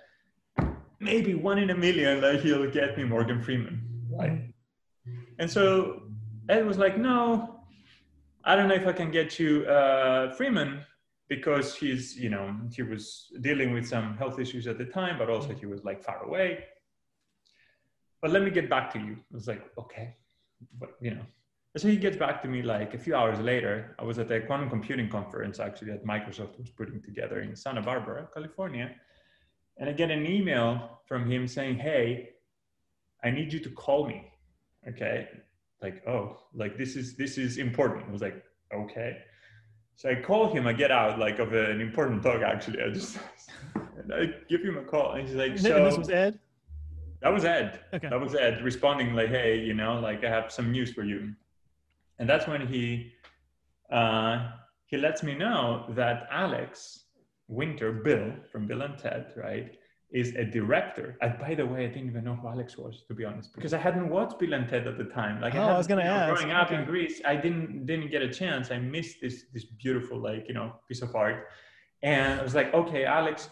[1.01, 4.53] Maybe one in a million like he'll get me Morgan Freeman, right?
[5.39, 6.03] And so
[6.49, 7.61] Ed was like, "No,
[8.45, 10.85] I don't know if I can get you uh, Freeman
[11.29, 15.31] because he's, you know, he was dealing with some health issues at the time, but
[15.31, 16.65] also he was like far away."
[18.21, 19.17] but let me get back to you.
[19.33, 20.17] I was like, okay,
[20.79, 21.25] but you know,
[21.77, 23.95] so he gets back to me like a few hours later.
[23.99, 27.81] I was at a quantum computing conference actually that Microsoft was putting together in Santa
[27.83, 28.91] Barbara, California.
[29.79, 32.31] And I get an email from him saying, Hey,
[33.23, 34.25] I need you to call me.
[34.89, 35.29] Okay.
[35.83, 38.07] Like, oh, like this is this is important.
[38.09, 38.43] I was like,
[38.75, 39.19] okay.
[39.95, 42.83] So I call him, I get out like of an important talk actually.
[42.83, 43.19] I just
[43.75, 46.39] and I give him a call and he's like, And so this was Ed.
[47.23, 47.81] that was Ed.
[47.95, 48.09] Okay.
[48.09, 51.35] That was Ed responding like, "Hey, you know, like I have some news for you,"
[52.21, 53.11] and that's when he
[53.91, 54.51] uh,
[54.87, 57.05] he lets me know that Alex
[57.49, 59.77] Winter, Bill from Bill and Ted, right,
[60.13, 61.17] is a director.
[61.23, 63.73] And by the way, I didn't even know who Alex was, to be honest, because
[63.75, 65.41] I hadn't watched Bill and Ted at the time.
[65.41, 66.35] Like, Oh, I was gonna you know, ask.
[66.35, 68.71] Growing up in Greece, I didn't didn't get a chance.
[68.71, 71.49] I missed this this beautiful like you know piece of art,
[72.03, 73.49] and I was like, okay, Alex.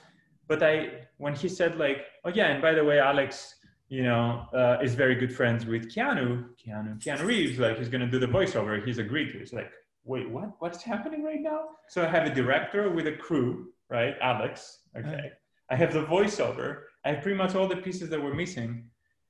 [0.46, 0.74] But I
[1.18, 3.57] when he said like, oh yeah, and by the way, Alex,
[3.88, 7.59] you know, uh, is very good friends with Keanu, Keanu, Keanu Reeves.
[7.59, 8.85] Like he's gonna do the voiceover.
[8.85, 9.40] He's agreed to.
[9.40, 9.70] It's like,
[10.05, 10.53] wait, what?
[10.59, 11.70] What's happening right now?
[11.88, 14.14] So I have a director with a crew, right?
[14.20, 14.81] Alex.
[14.96, 15.33] Okay.
[15.70, 16.83] I have the voiceover.
[17.05, 18.85] I have pretty much all the pieces that were missing,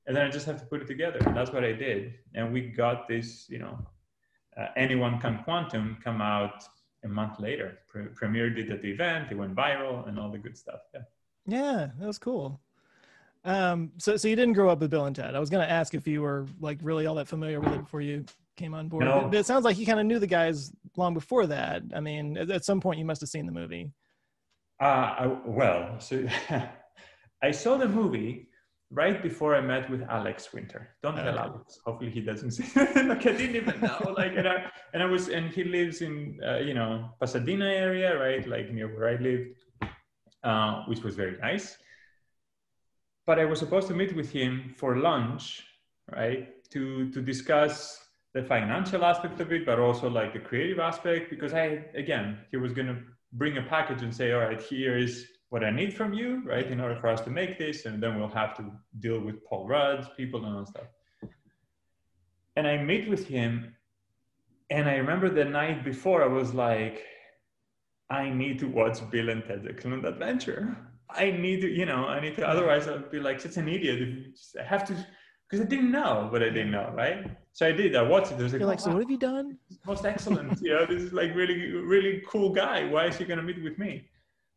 [0.07, 1.19] and then I just have to put it together.
[1.25, 2.15] And that's what I did.
[2.33, 3.77] And we got this, you know,
[4.59, 6.63] uh, anyone can quantum come out
[7.03, 7.79] a month later.
[7.87, 9.31] Pre- premiered it at the event.
[9.31, 10.81] It went viral and all the good stuff.
[10.93, 11.01] Yeah.
[11.45, 12.61] Yeah, that was cool.
[13.45, 15.35] Um, so so you didn't grow up with Bill and Ted.
[15.35, 18.01] I was gonna ask if you were like really all that familiar with it before
[18.01, 18.25] you
[18.57, 19.05] came on board.
[19.05, 19.29] No.
[19.31, 21.81] But it sounds like you kind of knew the guys long before that.
[21.95, 23.91] I mean, at, at some point you must have seen the movie.
[24.81, 26.25] Uh, I, well, so
[27.41, 28.49] I saw the movie
[28.91, 30.95] right before I met with Alex Winter.
[31.03, 31.79] Don't tell Alex.
[31.85, 32.63] Hopefully he doesn't see.
[32.75, 34.13] like I didn't even know.
[34.17, 38.17] Like and I and I was and he lives in uh, you know Pasadena area,
[38.19, 38.45] right?
[38.47, 39.55] Like near where I lived,
[40.43, 41.77] uh, which was very nice.
[43.29, 45.63] But I was supposed to meet with him for lunch,
[46.19, 46.41] right?
[46.73, 47.73] To to discuss
[48.33, 51.65] the financial aspect of it, but also like the creative aspect, because I
[52.03, 52.97] again he was gonna
[53.33, 55.11] bring a package and say, all right, here is
[55.51, 58.11] what I need from you, right, in order for us to make this, and then
[58.17, 58.63] we'll have to
[59.05, 60.89] deal with Paul Rudd's people and all that stuff.
[62.55, 63.75] And I meet with him,
[64.71, 66.97] and I remember the night before, I was like,
[68.09, 70.63] I need to watch Bill and Ted's Excellent Adventure.
[71.09, 74.37] I need to, you know, I need to, otherwise I'd be like such an idiot.
[74.59, 74.93] I have to,
[75.49, 77.25] because I didn't know what I didn't know, right?
[77.53, 78.39] So I did, I watched it.
[78.39, 79.57] I was like, You're like, "Oh, so wow." what have you done?
[79.85, 80.59] most excellent.
[80.61, 82.85] you know, this is like really, really cool guy.
[82.85, 84.07] Why is he gonna meet with me?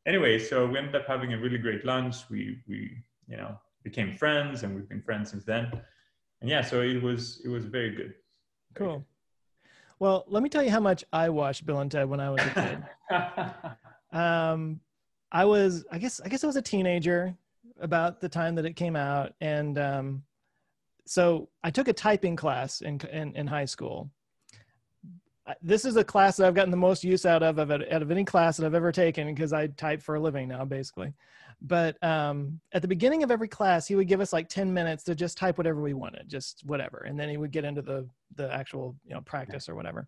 [0.06, 2.16] Anyway, so we ended up having a really great lunch.
[2.30, 5.70] We we you know became friends, and we've been friends since then.
[6.42, 8.14] And yeah, so it was it was very good.
[8.74, 9.04] Cool.
[9.98, 12.42] Well, let me tell you how much I watched Bill and Ted when I was
[12.42, 12.84] a
[14.10, 14.16] kid.
[14.18, 14.80] um,
[15.32, 17.34] I was, I guess, I guess I was a teenager
[17.80, 20.22] about the time that it came out, and um,
[21.06, 24.10] so I took a typing class in in, in high school.
[25.60, 28.10] This is a class that I've gotten the most use out of of out of
[28.10, 31.14] any class that I've ever taken because I type for a living now, basically.
[31.62, 35.02] But um, at the beginning of every class, he would give us like ten minutes
[35.04, 38.06] to just type whatever we wanted, just whatever, and then he would get into the
[38.36, 40.06] the actual you know practice or whatever.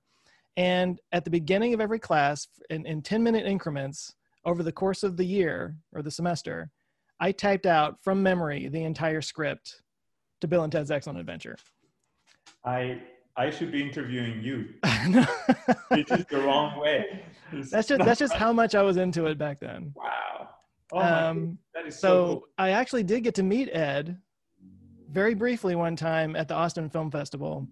[0.57, 5.03] And at the beginning of every class, in, in 10 minute increments over the course
[5.03, 6.71] of the year or the semester,
[7.21, 9.83] I typed out from memory the entire script
[10.41, 11.57] to Bill and Ted's Excellent Adventure.
[12.65, 13.01] I
[13.37, 14.69] I should be interviewing you.
[15.09, 15.27] No.
[15.91, 17.23] is the wrong way.
[17.53, 19.93] It's that's just that's just how much I was into it back then.
[19.95, 20.49] wow.
[20.93, 22.45] Oh Um, that is so, So cool.
[22.59, 24.19] I actually did get to meet Ed
[25.11, 27.69] very briefly one time at the Austin Film Festival.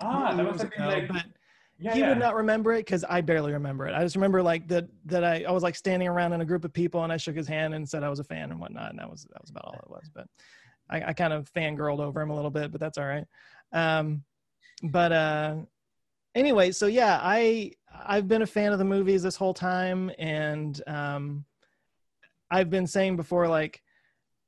[0.00, 1.24] Ah, that was ago, like but
[1.82, 2.08] yeah, he yeah.
[2.10, 3.94] would not remember it because I barely remember it.
[3.94, 6.64] I just remember like that that I, I was like standing around in a group
[6.64, 8.90] of people and I shook his hand and said I was a fan and whatnot,
[8.90, 10.10] and that was that was about all it was.
[10.14, 10.26] But
[10.88, 13.24] I, I kind of fangirled over him a little bit, but that's all right.
[13.72, 14.22] Um,
[14.84, 15.56] but uh,
[16.34, 20.80] anyway, so yeah, I I've been a fan of the movies this whole time, and
[20.86, 21.44] um,
[22.50, 23.82] I've been saying before like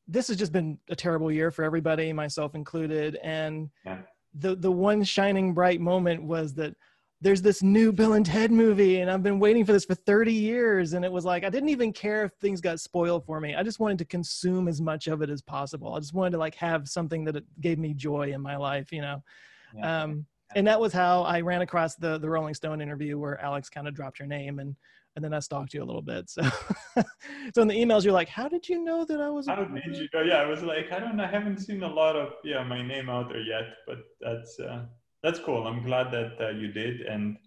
[0.07, 3.99] this has just been a terrible year for everybody, myself included, and Yeah.
[4.35, 6.75] the the one shining bright moment was that
[7.21, 10.33] there's this new Bill and Ted movie, and I've been waiting for this for 30
[10.33, 10.93] years.
[10.93, 13.55] And it was like, I didn't even care if things got spoiled for me.
[13.55, 15.95] I just wanted to consume as much of it as possible.
[15.95, 18.93] I just wanted to like have something that it gave me joy in my life,
[18.93, 19.23] you know?
[19.75, 20.03] Yeah.
[20.03, 23.71] Um, and that was how I ran across the, the Rolling Stone interview where Alex
[23.71, 24.77] kind of dropped your name and,
[25.17, 26.29] and then I stalked you a little bit.
[26.29, 26.43] So,
[27.55, 29.49] so in the emails, you're like, how did you know that I was?
[29.49, 30.23] a How did you know?
[30.23, 32.87] Yeah, I was like, I don't know, I haven't seen a lot of yeah my
[32.87, 34.85] name out there yet, but that's uh,
[35.25, 35.67] that's cool.
[35.67, 37.39] I'm glad that uh, you did, and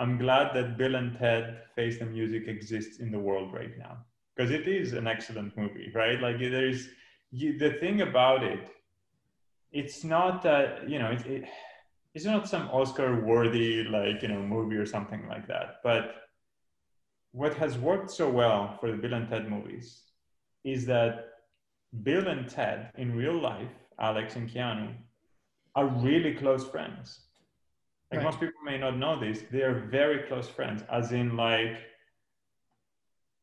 [0.00, 3.98] I'm glad that Bill and Ted Face the Music exists in the world right now
[4.34, 6.20] because it is an excellent movie, right?
[6.20, 6.88] Like there's
[7.30, 8.68] you, the thing about it,
[9.70, 11.44] it's not uh, you know it, it
[12.14, 15.76] it's not some Oscar worthy like you know movie or something like that.
[15.84, 16.16] But
[17.30, 20.02] what has worked so well for the Bill and Ted movies
[20.64, 21.28] is that
[22.02, 24.92] Bill and Ted in real life, Alex and Keanu,
[25.76, 27.20] are really close friends.
[28.10, 28.24] Like Right.
[28.24, 31.76] most people may not know this, they are very close friends, as in like,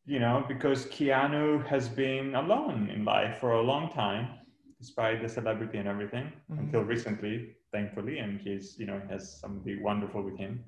[0.06, 4.28] you know, because Keanu has been alone in life for a long time,
[4.80, 6.60] despite the celebrity and everything, Mhm.
[6.60, 10.65] until recently, thankfully, and he's, you know, has somebody wonderful with him.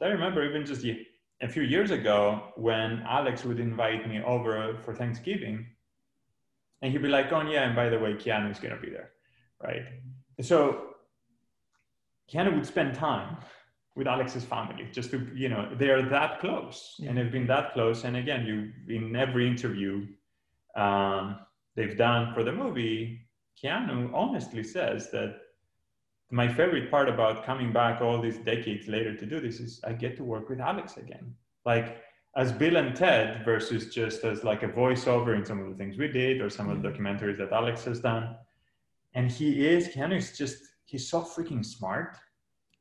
[0.00, 4.94] I remember even just a few years ago when Alex would invite me over for
[4.94, 5.66] Thanksgiving,
[6.82, 9.12] and he'd be like, "Oh yeah, and by the way, Keanu's gonna be there,
[9.62, 9.86] right?"
[10.40, 10.94] So
[12.32, 13.36] Keanu would spend time
[13.94, 18.04] with Alex's family just to, you know, they're that close and they've been that close.
[18.04, 20.06] And again, you in every interview
[20.76, 21.40] um,
[21.76, 23.28] they've done for the movie,
[23.62, 25.36] Keanu honestly says that
[26.30, 29.92] my favorite part about coming back all these decades later to do this is I
[29.92, 31.34] get to work with Alex again.
[31.66, 31.98] Like
[32.34, 35.98] as Bill and Ted versus just as like a voiceover in some of the things
[35.98, 38.34] we did or some of the documentaries that Alex has done.
[39.14, 42.16] And he is, Keanu is just, he's so freaking smart,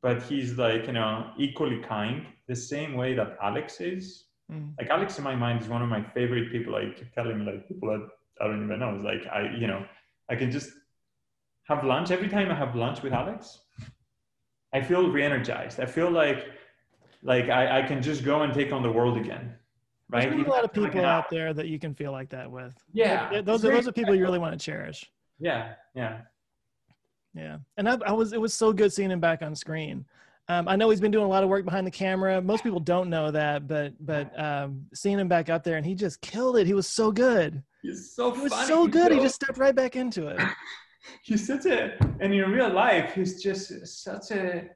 [0.01, 4.25] but he's like, you know, equally kind, the same way that Alex is.
[4.51, 4.73] Mm.
[4.77, 6.75] Like Alex in my mind is one of my favorite people.
[6.75, 8.07] I keep telling like people that
[8.41, 8.95] I don't even know.
[8.95, 9.85] It's like I, you know,
[10.29, 10.71] I can just
[11.65, 13.59] have lunch every time I have lunch with Alex.
[14.73, 15.79] I feel re-energized.
[15.79, 16.45] I feel like
[17.23, 19.55] like I, I can just go and take on the world again.
[20.09, 20.29] Right?
[20.29, 22.49] There's a lot of after, like, people out there that you can feel like that
[22.49, 22.73] with.
[22.91, 23.29] Yeah.
[23.29, 25.09] Th- those are those are people you really want to cherish.
[25.41, 26.21] Yeah, yeah.
[27.33, 30.05] Yeah, and I, I was it was so good seeing him back on screen.
[30.47, 32.41] Um, I know he's been doing a lot of work behind the camera.
[32.41, 35.95] Most people don't know that, but but um, seeing him back up there and he
[35.95, 36.67] just killed it.
[36.67, 37.63] He was so good.
[37.81, 38.67] He's so He was funny.
[38.67, 39.11] so good.
[39.13, 40.39] He just stepped right back into it.
[41.23, 44.69] he's such a and in real life he's just such a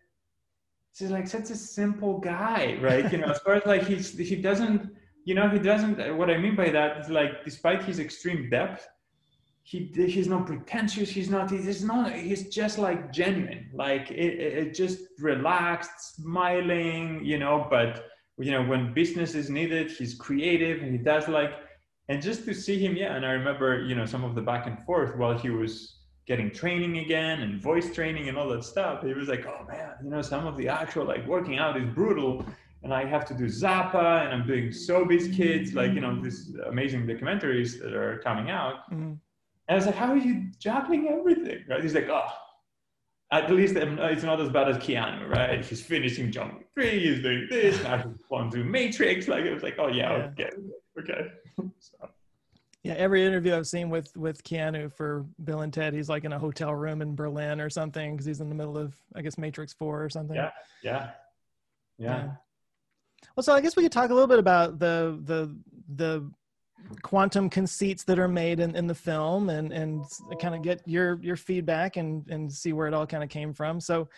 [0.97, 4.36] he's like such a simple guy right you know as far as like he's he
[4.36, 4.89] doesn't
[5.23, 8.88] you know he doesn't what i mean by that is like despite his extreme depth
[9.67, 14.75] he he's not pretentious he's not he's not he's just like genuine like it, it
[14.75, 18.06] just relaxed smiling you know but
[18.38, 21.51] you know when business is needed he's creative and he does like
[22.10, 24.67] and just to see him yeah and i remember you know some of the back
[24.67, 25.73] and forth while he was
[26.28, 29.91] getting training again and voice training and all that stuff he was like oh man
[30.04, 32.45] you know some of the actual like working out is brutal
[32.84, 36.54] and i have to do zappa and i'm doing Showbiz Kids like you know these
[36.69, 39.17] amazing documentaries that are coming out Mhm.
[39.67, 42.28] And i was like how are you juggling everything right he's like oh
[43.32, 45.65] at least um, it's not as bad as Keanu, right?
[45.65, 49.28] He's finishing John Wick 3, he's doing this, now he's going to Matrix.
[49.36, 50.45] Like, it was like, oh, yeah, Yeah.
[50.45, 50.49] okay,
[50.99, 51.32] okay.
[51.80, 52.10] so,
[52.84, 56.34] Yeah, every interview I've seen with with Keanu for Bill and Ted, he's like in
[56.34, 59.38] a hotel room in Berlin or something because he's in the middle of I guess
[59.38, 60.36] Matrix Four or something.
[60.36, 60.51] yeah,
[60.84, 61.10] yeah,
[61.97, 62.30] yeah.
[63.36, 65.58] Well, so I guess we could talk a little bit about the the
[65.95, 66.32] the
[67.01, 70.03] quantum conceits that are made in, in the film and and
[70.39, 73.53] kind of get your your feedback and and see where it all kind of came
[73.53, 73.79] from.
[73.79, 74.09] So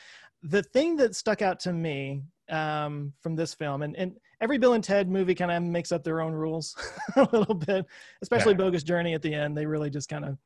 [0.43, 4.74] the thing that stuck out to me um, from this film and, and every Bill
[4.74, 6.76] and Ted movie kind of makes up their own rules
[7.15, 7.86] a little bit,
[8.22, 8.58] especially Yeah.
[8.58, 9.58] Bogus Journey at the end.
[9.58, 10.38] They really just kind of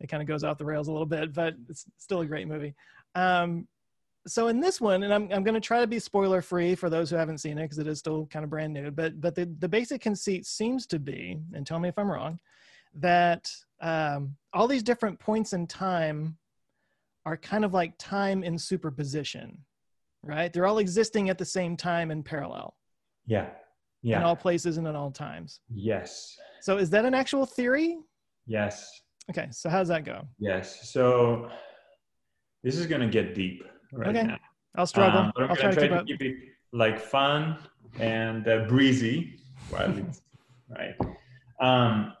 [0.00, 2.46] it kind of goes off the rails a little bit, but it's still a great
[2.46, 2.74] movie.
[3.14, 3.66] Um,
[4.26, 6.90] so in this one, and I'm, I'm going to try to be spoiler free for
[6.90, 8.90] those who haven't seen it because it is still kind of brand new.
[8.90, 12.38] But but the, the basic conceit seems to be, and tell me if I'm wrong,
[12.94, 13.50] that
[13.80, 16.36] um, all these different points in time
[17.24, 19.58] are kind of like time in superposition,
[20.22, 20.52] right?
[20.52, 22.74] They're all existing at the same time in parallel
[23.26, 23.50] Yeah,
[24.02, 24.18] Yeah.
[24.18, 25.60] in all places and at all times.
[25.72, 27.98] yes, So is that an actual theory?
[28.46, 28.90] yes,
[29.30, 30.26] Okay, so how does that go?
[30.38, 30.90] yes.
[30.90, 31.50] So
[32.64, 34.24] this is going to get deep right Okay.
[34.24, 34.38] now.
[34.76, 35.20] I'll struggle.
[35.20, 36.36] Um, but I'm I'll going try to try keep to keep it
[36.72, 37.58] like fun
[37.98, 40.22] and uh, breezy while it's
[40.68, 40.94] right.
[41.60, 42.12] Um,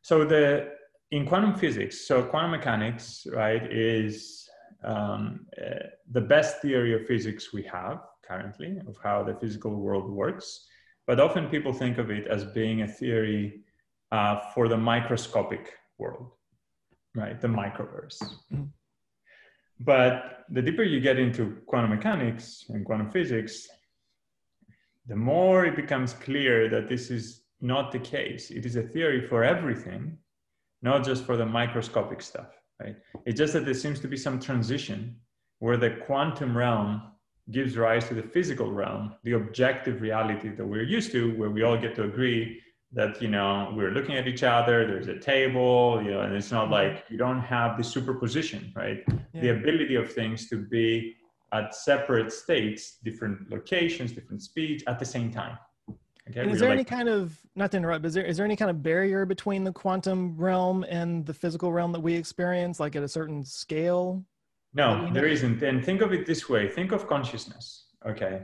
[0.00, 0.70] so the
[1.10, 4.48] in quantum physics, so quantum mechanics, right, is
[4.82, 10.10] um, uh, the best theory of physics we have currently of how the physical world
[10.10, 10.66] works.
[11.06, 13.60] But often people think of it as being a theory
[14.12, 16.32] uh, for the microscopic world,
[17.14, 18.18] right, the microverse.
[18.52, 18.70] Mhm.
[19.80, 23.68] But the deeper you get into quantum mechanics and quantum physics,
[25.06, 28.50] the more it becomes clear that this is not the case.
[28.50, 30.18] It is a theory for everything,
[30.82, 32.50] not just for the microscopic stuff,
[32.80, 32.96] right?
[33.24, 35.16] It's just that there seems to be some transition
[35.60, 37.02] where the quantum realm
[37.50, 41.62] gives rise to the physical realm, the objective reality that we're used to, where we
[41.62, 42.60] all get to agree
[42.92, 46.50] that you know we're looking at each other there's a table you know and it's
[46.52, 46.72] not Mhm.
[46.72, 51.16] like you don't have the superposition right the ability of things to be
[51.52, 55.56] at separate states different locations different speeds at the same time
[56.28, 58.46] okay And is there any kind of not to interrupt, but is there is there
[58.46, 62.78] any kind of barrier between the quantum realm and the physical realm that we experience,
[62.80, 64.24] like at a certain scale?
[64.72, 65.62] No, there isn't.
[65.62, 67.64] And think of it this way think of consciousness.
[68.06, 68.34] Okay.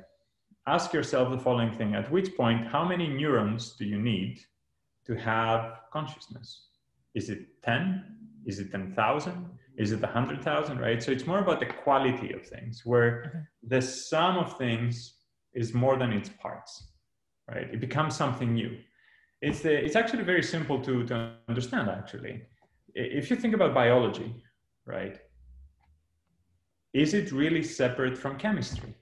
[0.68, 4.40] Ask yourself the following thing At which point, how many neurons do you need
[5.06, 6.48] to have consciousness?
[7.14, 8.04] Is it 10?
[8.44, 9.48] Is it 10,000?
[9.78, 10.78] Is it 100,000?
[10.78, 11.02] Right.
[11.02, 15.14] So it's more about the quality of things, where the sum of things
[15.54, 16.72] is more than its parts.
[17.50, 17.68] Right.
[17.72, 18.76] It becomes something new.
[19.40, 22.42] It's, the, it's actually very simple to, to understand, actually.
[22.94, 24.34] If you think about biology,
[24.84, 25.18] right?
[26.92, 28.94] is it really separate from chemistry?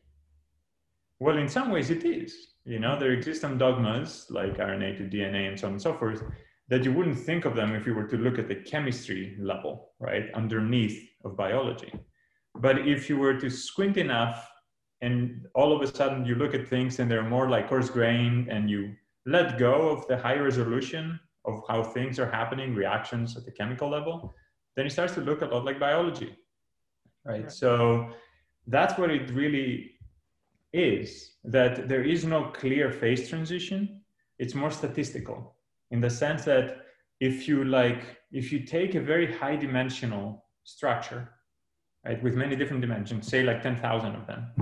[1.21, 2.35] Well, in some ways it is.
[2.65, 5.95] You know, there exist some dogmas like RNA to DNA and so on and so
[5.95, 6.23] forth
[6.69, 9.93] that you wouldn't think of them if you were to look at the chemistry level,
[10.01, 11.93] right, underneath of biology.
[12.57, 14.51] But if you were to squint enough
[15.01, 18.49] and all of a sudden you look at things and they're more like coarse grained
[18.49, 18.95] and you
[19.27, 23.89] let go of the high resolution of how things are happening, reactions at the chemical
[23.89, 24.35] level,
[24.75, 26.37] then it starts to look a lot like biology
[27.27, 27.43] right?
[27.43, 27.53] Right.
[27.53, 28.09] So
[28.67, 29.93] that's what it really
[30.73, 34.01] is that there is no clear phase transition.
[34.39, 35.57] It's more statistical
[35.91, 36.79] in the sense that
[37.21, 41.31] if you like, if you take a very high dimensional structure,
[42.05, 44.53] right, with many different dimensions, say like 10,000 of them,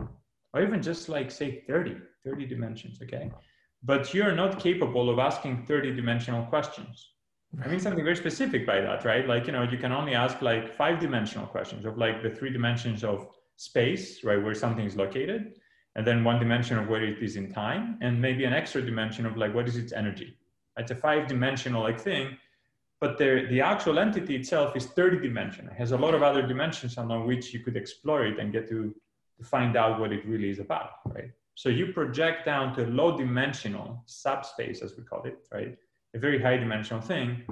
[0.53, 3.31] or even just like say 30, 30 dimensions, okay?
[3.83, 7.11] But you're not capable of asking 30 dimensional questions.
[7.63, 9.29] I mean something very specific by that, right?
[9.29, 12.53] Like, you know, you can only ask like five dimensional questions of like the three
[12.53, 15.55] dimensions of space, right, where something is located,
[15.97, 19.26] and then one dimension of where it is in time, and maybe an extra dimension
[19.26, 20.36] of like what is its energy.
[20.76, 22.36] It's a five dimensional like thing,
[23.01, 25.72] but the, the actual entity itself is 30 dimensional.
[25.72, 28.68] It has a lot of other dimensions along which you could explore it and get
[28.68, 28.95] to,
[29.38, 31.30] to find out what it really is about, right?
[31.55, 35.76] So you project down to a low dimensional subspace, as we call it, right?
[36.14, 37.42] a very high dimensional thing,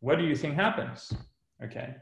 [0.00, 1.12] what do you think happens?
[1.62, 1.94] Okay.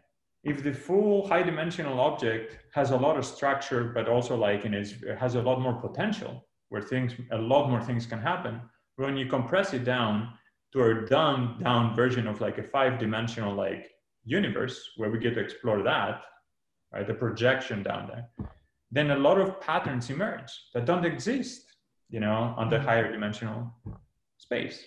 [0.43, 4.75] If the full high dimensional object has a lot of structure, but also like in
[4.75, 8.61] its, it has a lot more potential where things, a lot more things can happen.
[8.97, 10.33] When you compress it down
[10.73, 13.91] to a dumbed down version of like a five dimensional like
[14.25, 16.23] universe where we get to explore that,
[16.93, 17.07] right?
[17.07, 18.49] The projection down there,
[18.91, 21.63] then a lot of patterns emerge that don't exist,
[22.09, 23.71] you know, on the higher dimensional
[24.39, 24.85] space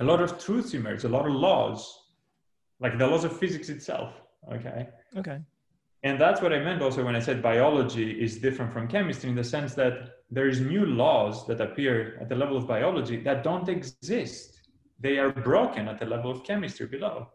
[0.00, 2.10] a lot of truths emerge, a lot of laws,
[2.80, 4.12] like the laws of physics itself.
[4.52, 4.88] Okay.
[5.16, 5.40] Okay.
[6.02, 9.36] And that's what I meant also when I said biology is different from chemistry in
[9.36, 9.94] the sense that
[10.30, 14.68] there's new laws that appear at the level of biology that don't exist.
[15.00, 17.28] They are broken at the level of chemistry below.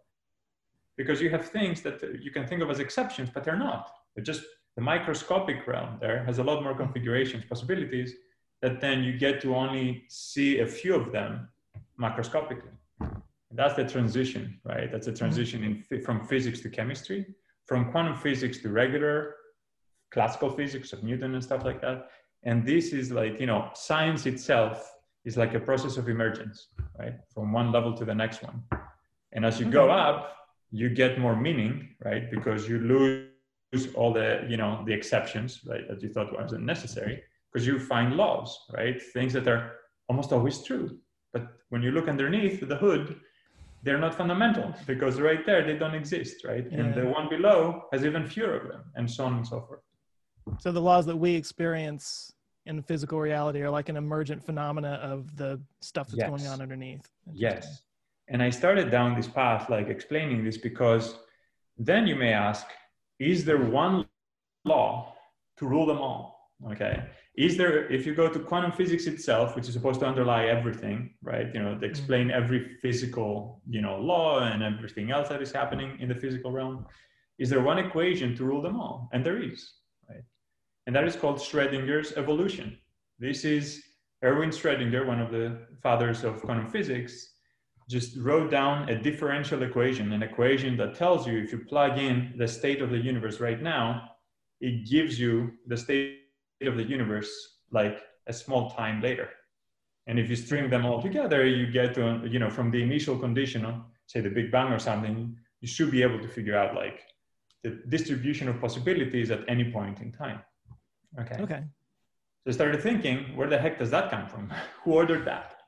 [0.98, 3.90] Because you have things that you can think of as exceptions, but they're not.
[4.16, 4.44] They're just
[4.76, 8.14] the microscopic realm there has a lot more configurations, possibilities
[8.62, 11.50] that then you get to only see a few of them
[12.00, 12.76] macroscopically.
[13.54, 14.92] That's the transition, right?
[14.92, 15.18] That's a mm-hmm.
[15.18, 17.26] transition in, from physics to chemistry,
[17.66, 19.36] from quantum physics to regular
[20.12, 22.10] classical physics of Newton and stuff like that.
[22.44, 24.92] And this is like, you know, science itself
[25.26, 27.14] is like a process of emergence, right?
[27.34, 28.64] From one level to the next one.
[29.34, 30.36] And as you go up,
[30.72, 32.30] you get more meaning, right?
[32.32, 35.88] Because you lose all the, you know, the exceptions, right?
[35.88, 37.22] That you thought wasn't necessary
[37.52, 39.02] because you find laws, right?
[39.14, 39.74] Things that are
[40.10, 40.98] almost always true.
[41.34, 43.20] But when you look underneath the hood,
[43.84, 46.66] they're not fundamental because right there they don't exist, right?
[46.72, 49.82] And the one below has even fewer of them, and so on and so forth.
[50.60, 52.32] So the laws that we experience
[52.66, 57.10] in physical reality are like an emergent phenomena of the stuff that's going on underneath.
[57.32, 57.84] Yes.
[58.28, 61.16] And I started down this path, like explaining this, because
[61.78, 62.66] then you may ask,
[63.20, 64.06] is there one
[64.64, 65.16] law
[65.58, 66.52] to rule them all?
[66.72, 67.04] Okay.
[67.36, 71.14] Is there, if you go to quantum physics itself, which is supposed to underlie everything,
[71.24, 71.48] right?
[71.54, 71.86] You know, to mm-hmm.
[71.86, 76.52] explain every physical, you know, law and everything else that is happening in the physical
[76.52, 76.86] realm,
[77.40, 79.10] is there one equation to rule them all?
[79.14, 79.74] And there is,
[80.10, 80.24] right?
[80.88, 82.78] And that is called Schrodinger's evolution.
[83.18, 83.82] This is
[84.24, 87.30] Erwin Schrödinger, one of the fathers of quantum physics,
[87.90, 92.34] just wrote down a differential equation, an equation that tells you if you plug in
[92.38, 94.10] the state of the universe right now,
[94.60, 96.21] it gives you the state
[96.68, 97.32] of the universe
[97.72, 99.30] like a small time later.
[100.08, 103.18] And if you string them all together, you get to, you know, from the initial
[103.18, 107.02] condition, say the Big Bang or something, you should be able to figure out like
[107.64, 110.40] the distribution of possibilities at any point in time.
[111.20, 111.38] Okay.
[111.40, 111.64] Okay.
[112.44, 114.52] So I started thinking, where the heck does that come from?
[114.84, 115.62] Who ordered that?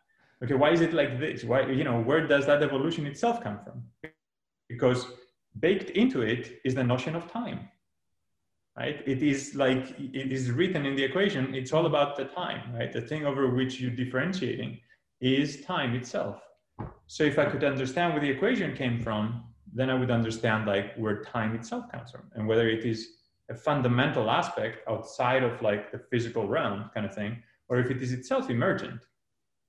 [0.43, 1.43] okay, why is it like this?
[1.43, 3.83] Why, you know, where does that evolution itself come from?
[4.67, 5.07] Because
[5.59, 7.69] baked into it is the notion of time,
[8.77, 9.01] right?
[9.05, 12.91] It is like, it is written in the equation, it's all about the time, right?
[12.91, 14.79] The thing over which you're differentiating
[15.21, 16.41] is time itself.
[17.07, 19.43] So if I could understand where the equation came from,
[19.73, 23.09] then I would understand like where time itself comes from and whether it is
[23.49, 28.01] a fundamental aspect outside of like the physical realm kind of thing, or if it
[28.01, 29.01] is itself emergent,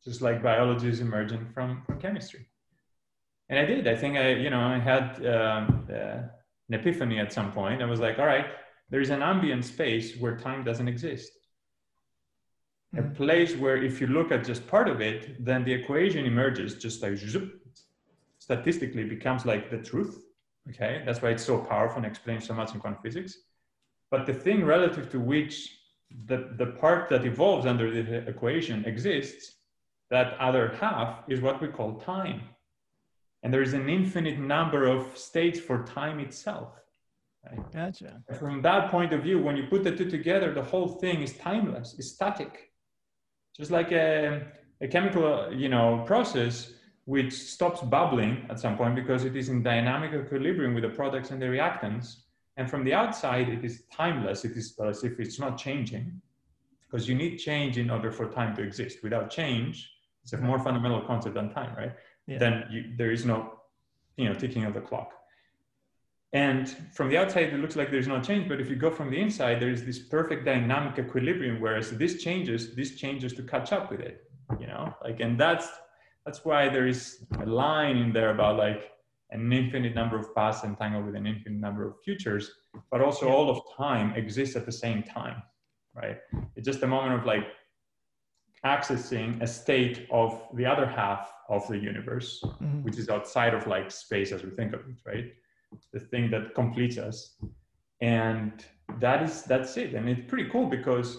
[0.04, 2.46] just like biology is emergent from, from chemistry.
[3.48, 3.86] And I did.
[3.86, 6.22] I think I, you know, I had um, uh,
[6.68, 7.82] an epiphany at some point.
[7.82, 8.46] I was like, all right,
[8.94, 11.32] there is an ambient space where time doesn't exist.
[12.96, 13.12] A hmm.
[13.12, 17.02] place where if you look at just part of it, then the equation emerges just
[17.02, 17.60] like zoop,
[18.38, 20.22] statistically becomes like the truth.
[20.70, 23.36] Okay, that's why it's so powerful and explains so much in quantum physics.
[24.12, 25.76] But the thing relative to which
[26.26, 29.56] the, the part that evolves under the equation exists,
[30.10, 32.42] that other half is what we call time.
[33.42, 36.68] And there is an infinite number of states for time itself.
[37.46, 37.72] Right?
[37.72, 38.22] Gotcha.
[38.38, 41.36] From that point of view, when you put the two together, the whole thing is
[41.36, 42.70] timeless, is static.
[43.56, 44.46] Just like a,
[44.80, 46.72] a chemical you know, process
[47.04, 51.30] which stops bubbling at some point because it is in dynamic equilibrium with the products
[51.30, 52.16] and the reactants
[52.56, 54.44] and from the outside, it is timeless.
[54.44, 56.20] It is as if it's not changing
[56.86, 58.98] because you need change in order for time to exist.
[59.02, 59.90] Without change,
[60.22, 61.92] it's a more fundamental concept than time, right?
[62.26, 62.38] Yeah.
[62.38, 63.54] Then you, there is no,
[64.16, 65.12] you know, ticking of the clock.
[66.34, 68.48] And from the outside, it looks like there's no change.
[68.48, 71.60] But if you go from the inside, there is this perfect dynamic equilibrium.
[71.60, 74.28] Whereas this changes, this changes to catch up with it.
[74.58, 75.68] You know, like, and that's
[76.26, 78.90] that's why there is a line in there about like
[79.30, 82.50] an infinite number of pasts entangled with an infinite number of futures,
[82.90, 85.42] but also all of time exists at the same time,
[85.94, 86.18] right?
[86.56, 87.46] It's just a moment of like
[88.64, 92.82] accessing a state of the other half of the universe, Mhm.
[92.82, 95.32] which is outside of like space as we think of it, right?
[95.92, 97.36] The thing that completes us.
[98.00, 98.64] And
[99.00, 99.94] that is that's it.
[99.94, 101.18] And it's pretty cool because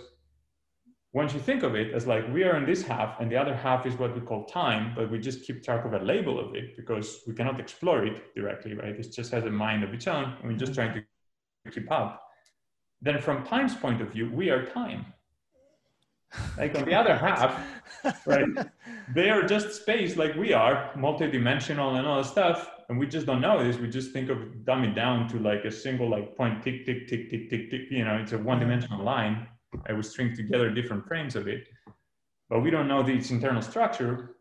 [1.15, 3.55] once you think of it as like we are in this half and the other
[3.55, 6.53] half is what we call time but we just keep track of a label of
[6.55, 8.99] it because we cannot explore it directly right?
[8.99, 10.91] It just has a mind of its own and we're just mm-hmm.
[10.91, 11.05] trying
[11.65, 12.21] to keep up.
[13.01, 15.05] Then from time's point of view we are time.
[16.57, 17.65] Like on the other half
[18.25, 18.49] right
[19.13, 23.25] they are just space like we are multidimensional and all that stuff and we just
[23.25, 26.35] don't know this we just think of dumb it down to like a single like
[26.35, 29.47] point tick tick tick tick tick tick you know it's a one dimensional line
[29.87, 31.67] I would string together different frames of it,
[32.49, 34.35] but we don't know the, its internal structure.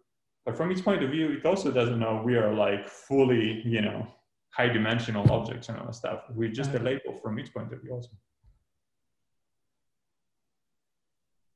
[0.44, 3.80] But from its point of view, it also doesn't know we are like fully, you
[3.80, 4.06] know,
[4.50, 6.24] high dimensional objects and all that stuff.
[6.30, 8.10] We're just a label from its point of view also.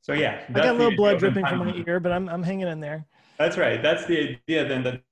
[0.00, 2.66] So yeah, I got a little blood dripping from my ear, but I'm I'm hanging
[2.66, 3.04] in there.
[3.38, 3.82] That's right.
[3.82, 5.02] That's the idea then that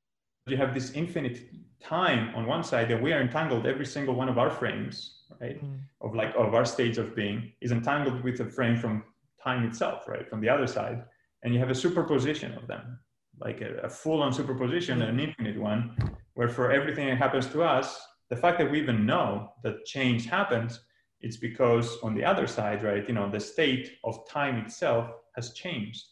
[0.46, 1.50] you have this infinite
[1.82, 5.62] time on one side that we are entangled every single one of our frames, right?
[5.62, 5.80] Mm.
[6.00, 9.04] Of like of our states of being is entangled with a frame from
[9.42, 10.28] time itself, right?
[10.28, 11.04] From the other side.
[11.42, 12.98] And you have a superposition of them,
[13.40, 15.96] like a, a full-on superposition, an infinite one,
[16.34, 18.00] where for everything that happens to us,
[18.30, 20.80] the fact that we even know that change happens,
[21.20, 25.52] it's because on the other side, right, you know, the state of time itself has
[25.52, 26.04] changed.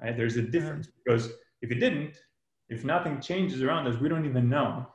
[0.00, 0.16] Right?
[0.16, 1.30] There's a difference because
[1.62, 2.18] if it didn't,
[2.68, 4.86] if nothing changes around us, we don't even know.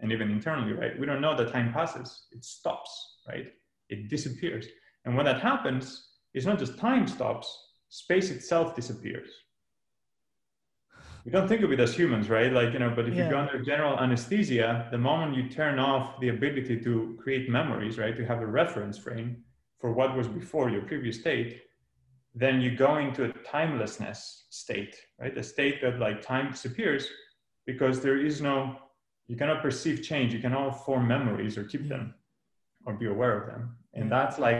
[0.00, 0.98] And even internally, right?
[0.98, 2.26] We don't know that time passes.
[2.30, 3.52] It stops, right?
[3.88, 4.66] It disappears.
[5.04, 9.28] And when that happens, it's not just time stops, space itself disappears.
[11.24, 12.52] We don't think of it as humans, right?
[12.52, 16.20] Like, you know, but if you go under general anesthesia, the moment you turn off
[16.20, 18.16] the ability to create memories, right?
[18.16, 19.42] To have a reference frame
[19.80, 21.62] for what was before your previous state,
[22.42, 24.18] then you go into a timelessness
[24.50, 25.36] state, right?
[25.36, 27.04] A state that like time disappears
[27.66, 28.76] because there is no,
[29.26, 30.32] you cannot perceive change.
[30.34, 32.14] You cannot form memories or keep them
[32.86, 33.76] or be aware of them.
[33.94, 34.58] And that's like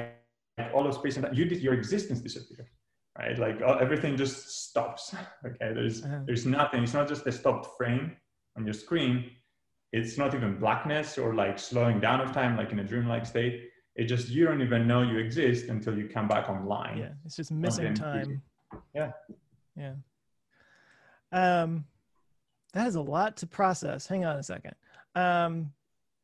[0.75, 1.35] all of space and time.
[1.35, 2.69] You, your existence disappears,
[3.19, 3.39] right?
[3.39, 3.57] Like
[3.87, 5.15] everything just stops.
[5.47, 6.21] Okay, there's Uh-huh.
[6.27, 6.83] there's nothing.
[6.85, 8.05] It's not just a stopped frame
[8.57, 9.15] on your screen.
[9.99, 13.57] It's not even blackness or like slowing down of time, like in a dreamlike state.
[13.99, 16.99] It just you don't even know you exist until you come back online.
[16.99, 18.41] Yeah, it's just missing time.
[18.95, 19.11] Yeah.
[19.77, 19.95] Yeah.
[21.33, 21.85] Um,
[22.75, 24.07] that is a lot to process.
[24.07, 24.75] Hang on a second.
[25.17, 25.73] Um,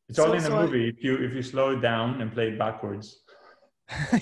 [0.07, 0.87] It's all in the so I- movie.
[0.87, 3.19] If you if you slow it down and play it backwards.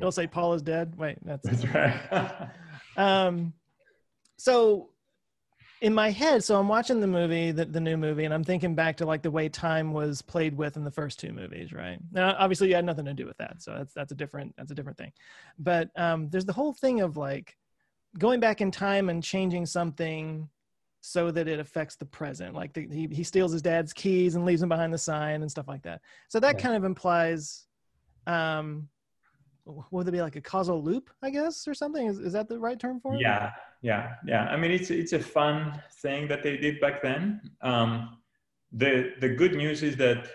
[0.00, 0.96] it'll say Paul is dead.
[0.96, 2.48] Wait, that's That's right.
[2.96, 3.52] um
[4.38, 4.88] so
[5.82, 8.74] in my head so i'm watching the movie the, the new movie and i'm thinking
[8.74, 11.98] back to like the way time was played with in the first two movies right
[12.12, 14.70] now obviously you had nothing to do with that so that's that's a different that's
[14.70, 15.12] a different thing
[15.58, 17.56] but um there's the whole thing of like
[18.18, 20.48] going back in time and changing something
[21.00, 22.54] so that it affects the present.
[22.54, 25.50] Like the, he he steals his dad's keys and leaves them behind the sign and
[25.50, 26.00] stuff like that.
[26.28, 26.62] So that Yeah.
[26.62, 27.66] kind of implies,
[28.26, 28.88] um,
[29.66, 31.10] would it be like a causal loop?
[31.22, 32.06] I guess or something.
[32.06, 33.20] Is is that the right term for it?
[33.20, 33.50] Yeah,
[33.82, 34.44] yeah, yeah.
[34.44, 37.40] I mean, it's it's a fun thing that they did back then.
[37.62, 38.18] Um,
[38.72, 40.28] the the good news is that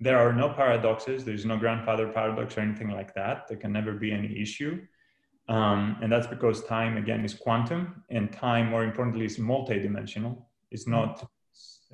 [0.00, 1.24] there are no paradoxes.
[1.24, 3.48] There's no grandfather paradox or anything like that.
[3.48, 4.82] There can never be any issue,
[5.48, 10.44] um, and that's because time again is quantum, and time, more importantly, is multidimensional.
[10.70, 11.28] It's not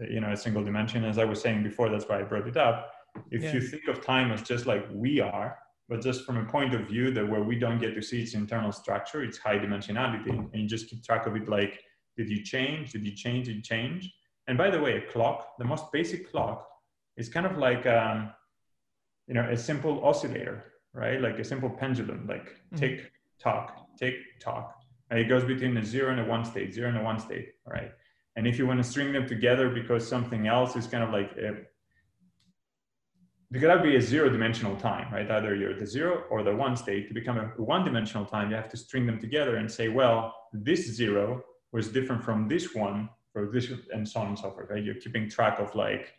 [0.09, 1.05] you know a single dimension.
[1.05, 2.93] As I was saying before, that's why I brought it up.
[3.31, 3.53] If Yeah.
[3.55, 5.59] you think of time as just like we are,
[5.91, 8.35] but just from a point of view that where we don't get to see its
[8.35, 11.81] internal structure, its high dimensionality, and you just keep track of it like,
[12.17, 12.93] did you change?
[12.93, 13.47] Did you change?
[13.47, 14.09] Did you change?
[14.47, 16.65] And by the way, a clock, the most basic clock,
[17.17, 18.31] is kind of like, um,
[19.27, 20.65] you know, a simple oscillator,
[20.95, 21.21] right?
[21.21, 22.79] Like a simple pendulum, like Mhm.
[22.79, 23.67] tick, tock,
[23.99, 24.81] tick, tock.
[25.11, 27.49] And it goes between a zero and a one state, zero and a one state,
[27.67, 27.93] right?
[28.37, 31.33] And if you want to string them together because something else is kind of like
[31.37, 31.67] a,
[33.53, 35.29] because that would be a zero dimensional time, right?
[35.31, 37.09] Either you're the zero or the one state.
[37.09, 40.35] To become a one dimensional time, you have to string them together and say, well,
[40.53, 41.43] this zero
[41.73, 44.83] was different from this one, or this, and so on and so forth, right?
[44.85, 46.15] You're keeping track of like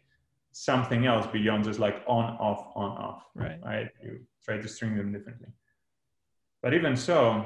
[0.51, 3.59] something else beyond just like on, off, on, off, Right.
[3.63, 3.87] right?
[4.03, 5.47] You try to string them differently.
[6.61, 7.45] But even so,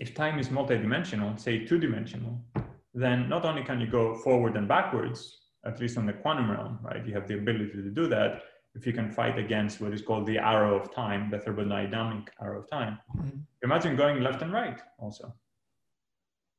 [0.00, 2.40] if time is multidimensional, say two dimensional,
[2.92, 6.80] then not only can you go forward and backwards, at least on the quantum realm,
[6.82, 7.06] right?
[7.06, 8.42] You have the ability to do that
[8.74, 12.60] if you can fight against what is called the arrow of time, the thermodynamic arrow
[12.60, 12.98] of time.
[13.16, 13.42] Mhm.
[13.62, 15.32] Imagine going left and right also.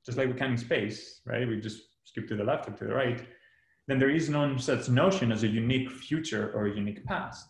[0.05, 1.47] Just like we can in space, right?
[1.47, 3.21] We just skip to the left or to the right.
[3.87, 7.47] Then there is no such notion as a unique future or a unique past.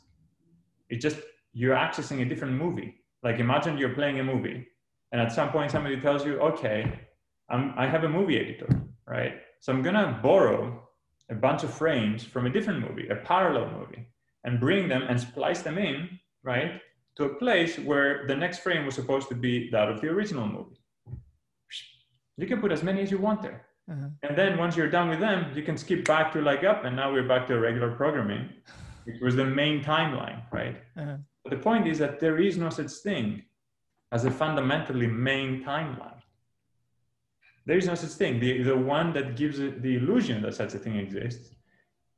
[0.89, 1.19] It just,
[1.53, 3.03] you're accessing a different movie.
[3.23, 4.67] Like imagine you're playing a movie
[5.11, 6.99] and at some point somebody tells you, okay,
[7.49, 8.67] I'm, I have a movie editor,
[9.07, 9.33] right?
[9.59, 10.87] So I'm gonna borrow
[11.29, 14.07] a bunch of frames from a different movie, a parallel movie,
[14.45, 16.81] and bring them and splice them in, right,
[17.17, 20.47] to a place where the next frame was supposed to be that of the original
[20.47, 20.79] movie.
[22.37, 23.65] You can put as many as you want there.
[23.91, 24.09] Uh-huh.
[24.23, 26.95] And then once you're done with them, you can skip back to like up, and
[26.95, 28.49] now we're back to regular programming,
[29.05, 30.77] which was the main timeline, right?
[30.97, 31.17] Uh-huh.
[31.43, 33.43] But the point is that there is no such thing
[34.11, 36.21] as a fundamentally main timeline.
[37.65, 38.39] There is no such thing.
[38.39, 41.55] The, the one that gives it the illusion that such a thing exists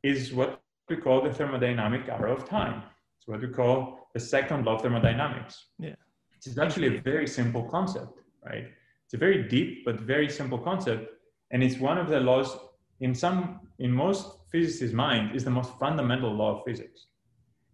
[0.03, 2.83] is what we call the thermodynamic arrow of time.
[3.17, 5.65] It's what we call the second law of thermodynamics.
[5.79, 5.95] Yeah.
[6.35, 8.67] It's actually a very simple concept, right?
[9.05, 11.09] It's a very deep but very simple concept.
[11.51, 12.57] And it's one of the laws
[12.99, 17.07] in some, in most physicists' mind, is the most fundamental law of physics.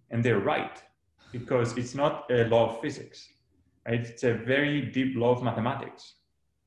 [0.09, 0.81] And they're right,
[1.31, 3.27] because it's not a law of physics,
[3.87, 4.01] right?
[4.01, 6.15] It's a very deep law of mathematics,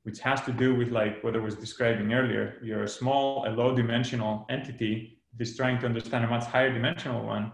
[0.04, 2.58] which has to do with like what I was describing earlier.
[2.62, 7.24] You're a small, a low dimensional entity is trying to understand a much higher dimensional
[7.24, 7.52] one.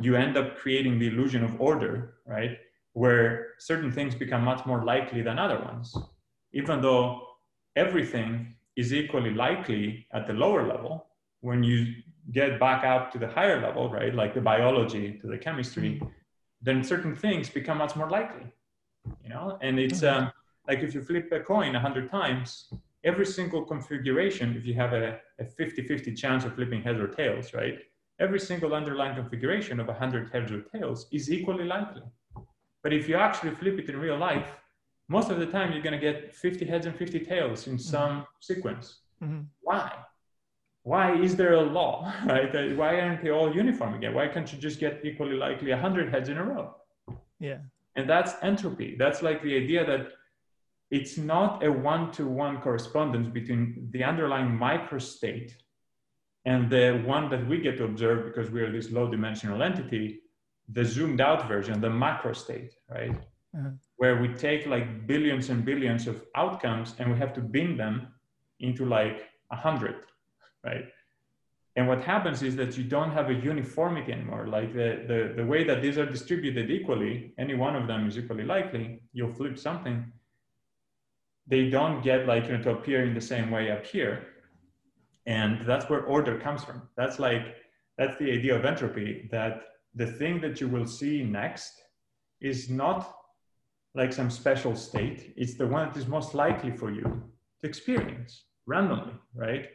[0.00, 2.58] You end up creating the illusion of order, right?
[2.92, 5.96] Where certain things become much more likely than other ones,
[6.52, 7.26] even though
[7.76, 11.06] everything is equally likely at the lower level
[11.40, 11.94] when you
[12.32, 16.00] get back up to the higher level right like the biology to the chemistry
[16.62, 18.46] then certain things become much more likely
[19.22, 20.30] you know and it's um,
[20.68, 22.72] like if you flip a coin a 100 times
[23.04, 27.52] every single configuration if you have a, a 50-50 chance of flipping heads or tails
[27.54, 27.78] right
[28.20, 32.02] every single underlying configuration of 100 heads or tails is equally likely
[32.82, 34.48] but if you actually flip it in real life
[35.08, 38.26] most of the time you're going to get 50 heads and 50 tails in some
[38.40, 39.00] sequence.
[39.22, 39.46] Mhm.
[39.60, 39.90] Why?
[40.84, 42.76] Why is there a law, right?
[42.76, 44.14] Why aren't they all uniform again?
[44.14, 46.74] Why can't you just get equally likely 100 heads in a row?
[47.38, 47.58] Yeah.
[47.96, 48.96] And that's entropy.
[48.98, 50.12] That's like the idea that
[50.92, 55.56] it's not a one-to-one correspondence between the underlying microstate
[56.44, 60.20] and the one that we get to observe because we are this low-dimensional entity,
[60.68, 63.16] the zoomed-out version, the macro state, right?
[63.56, 63.70] Uh-huh.
[63.96, 68.08] Where we take like billions and billions of outcomes and we have to bin them
[68.60, 69.96] into like a hundred,
[70.62, 70.84] right?
[71.76, 74.46] And what happens is that you don't have a uniformity anymore.
[74.46, 78.18] Like the, the, the way that these are distributed equally, any one of them is
[78.18, 80.12] equally likely, you'll flip something.
[81.46, 84.26] They don't get like you know, to appear in the same way up here.
[85.26, 86.82] And that's where order comes from.
[86.96, 87.56] That's like,
[87.98, 89.62] that's the idea of entropy, that
[89.94, 91.72] the thing that you will see next
[92.40, 93.14] is not
[93.94, 95.32] like some special state.
[95.36, 99.66] It's the one that is most likely for you to experience randomly, right?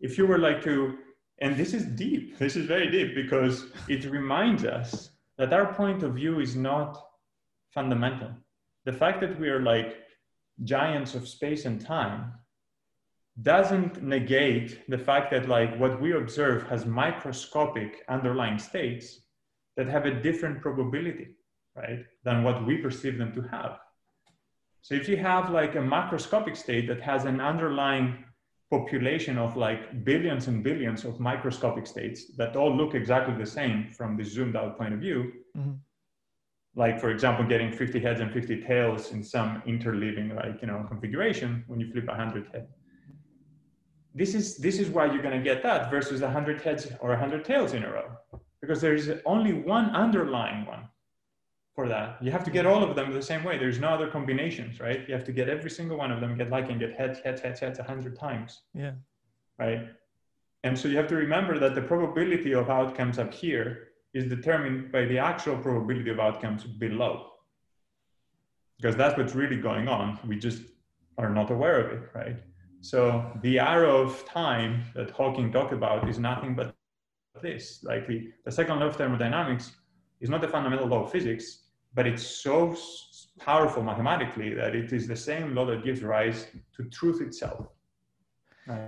[0.00, 0.98] If you were like to,
[1.40, 6.02] and this is deep, this is very deep because it reminds us that our point
[6.02, 7.02] of view is not
[7.70, 8.30] fundamental.
[8.84, 9.96] The fact that we are like
[10.64, 12.32] giants of space and time
[13.42, 19.20] doesn't negate the fact that like what we observe has microscopic underlying states
[19.76, 21.28] that have a different probability
[21.74, 23.78] right than what we perceive them to have
[24.82, 28.24] so if you have like a macroscopic state that has an underlying
[28.70, 33.88] population of like billions and billions of microscopic states that all look exactly the same
[33.88, 35.72] from the zoomed out point of view mm-hmm.
[36.76, 40.84] Like for example getting 50 heads and 50 tails in some interleaving like you know
[40.88, 42.68] configuration when you flip 100 head.
[44.14, 47.44] This is this is why you're going to get that versus 100 heads or 100
[47.44, 48.10] tails in a row
[48.60, 50.88] because there is only one underlying one
[51.74, 52.22] for that.
[52.22, 53.56] You have to get all of them the same way.
[53.58, 55.06] There's no other combinations right?
[55.08, 57.40] You have to get every single one of them get like and get heads heads
[57.40, 58.62] heads heads 100 times.
[58.74, 58.92] Yeah.
[59.58, 59.88] Right?
[60.62, 64.90] And so you have to remember that the probability of outcomes up here is determined
[64.92, 67.26] by the actual probability of outcomes below
[68.76, 70.62] because that's what's really going on we just
[71.18, 72.36] are not aware of it right
[72.80, 76.74] so the arrow of time that Hawking talked about is nothing but
[77.42, 77.82] this.
[77.82, 79.72] Like the, the second law of thermodynamics
[80.20, 82.76] is not a fundamental law of physics, but it's so
[83.38, 86.46] powerful mathematically that it is the same law that gives rise
[86.76, 87.66] to truth itself.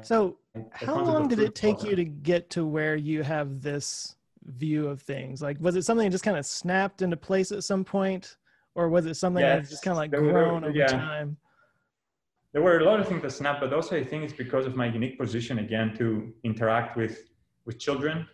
[0.03, 0.39] So
[0.73, 4.15] how long did it take you to get to where you have this
[4.47, 5.43] view of things?
[5.43, 8.37] Like, was it something that just kind of snapped into place at some point?
[8.75, 10.87] Or was it something yes, that just kind of like grown over yeah.
[10.87, 11.37] time?
[12.53, 14.77] there were a lot of things that snapped, but also I think it's because of
[14.77, 17.31] my unique position again to interact with
[17.65, 18.27] with children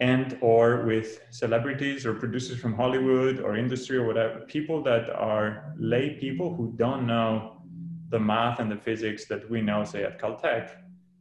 [0.00, 5.74] and or with celebrities or producers from Hollywood or industry or whatever, people that are
[5.78, 7.62] lay people who don't know
[8.08, 10.70] the math and the physics that we know, say at Caltech,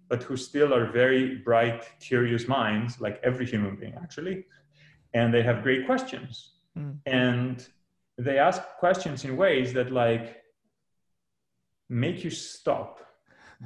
[0.07, 4.45] but who still are very bright, curious minds, like every human being actually,
[5.13, 6.53] and they have great questions.
[6.77, 6.97] Mm.
[7.05, 7.67] And
[8.17, 10.41] they ask questions in ways that like
[11.89, 12.99] make you stop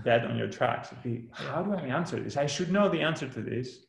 [0.04, 0.90] dead on your tracks.
[1.04, 2.38] Be, how do I answer this?
[2.38, 3.86] I should know the answer to this.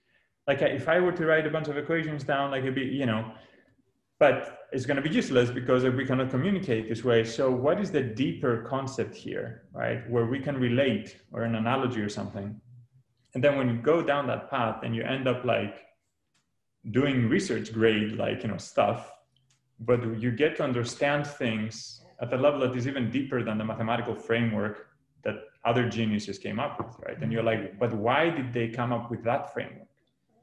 [0.46, 3.06] Like if I were to write a bunch of equations down, like it'd be, you
[3.06, 3.32] know,
[4.20, 7.24] but it's going to be useless because we cannot communicate this way.
[7.24, 10.08] So what is the deeper concept here, right?
[10.08, 12.60] Where we can relate or an analogy or something.
[13.34, 15.86] And then when you go down that path and you end up like
[16.90, 19.10] doing research grade, like, you know, stuff,
[19.80, 23.64] but you get to understand things at a level that is even deeper than the
[23.64, 24.88] mathematical framework
[25.24, 27.18] that other geniuses came up with, right?
[27.22, 29.89] And you're like, but why did they come up with that framework?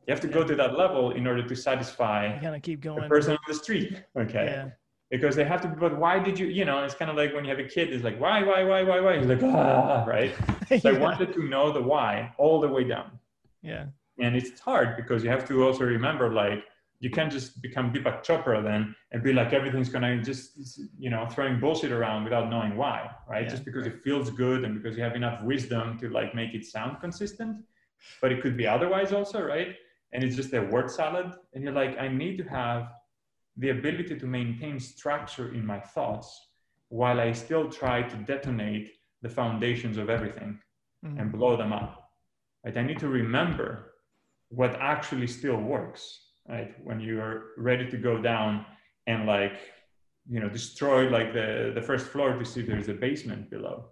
[0.08, 3.02] You have to go to that level in order to satisfy you gotta keep going.
[3.02, 4.46] the person on the street, okay?
[4.46, 4.70] Yeah.
[5.12, 7.44] Because they have to, but why did you, you know, it's kind of like when
[7.44, 9.18] you have a kid, it's like, why, why, why, why, why?
[9.18, 10.34] He's like, ah, right?
[10.82, 10.90] So.
[10.90, 13.20] I wanted to know the why all the way down.
[13.62, 13.86] Yeah.
[14.20, 16.64] And it's hard because you have to also remember, like,
[17.00, 21.28] you can't just become Deepak Chopra then and be like everything's gonna just you know
[21.30, 23.44] throwing bullshit around without knowing why, right?
[23.44, 23.94] Yeah, just because right.
[23.94, 27.58] it feels good and because you have enough wisdom to like make it sound consistent,
[28.22, 29.76] but it could be otherwise also, right?
[30.14, 32.90] And it's just a word salad, and you're like, I need to have
[33.58, 36.30] the ability to maintain structure in my thoughts
[36.90, 38.92] while I still try to detonate
[39.22, 40.60] the foundations of everything
[41.06, 41.20] mm-hmm.
[41.20, 42.12] and blow them up.
[42.64, 42.78] Right?
[42.78, 43.94] I need to remember
[44.50, 46.74] what actually still works right?
[46.84, 48.66] When you're ready to go down
[49.06, 49.60] and like,
[50.30, 53.86] you know, destroy like the, the first floor to see if there's a basement below.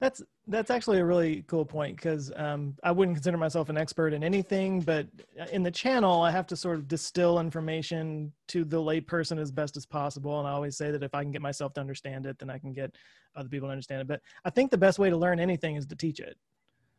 [0.00, 4.12] That's that's actually a really cool point because um, I wouldn't consider myself an expert
[4.12, 5.06] in anything, but
[5.50, 9.76] in the channel, I have to sort of distill information to the layperson as best
[9.76, 10.38] as possible.
[10.38, 12.58] And I always say that if I can get myself to understand it, then I
[12.58, 12.94] can get
[13.34, 14.06] other people to understand it.
[14.06, 16.36] But I think the best way to learn anything is to teach it.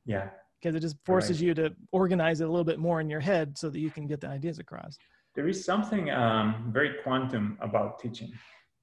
[0.05, 0.29] Yeah,
[0.59, 1.47] because it just forces right.
[1.47, 4.07] you to organize it a little bit more in your head so that you can
[4.07, 4.97] get the ideas across.
[5.35, 8.31] There is something um, very quantum about teaching.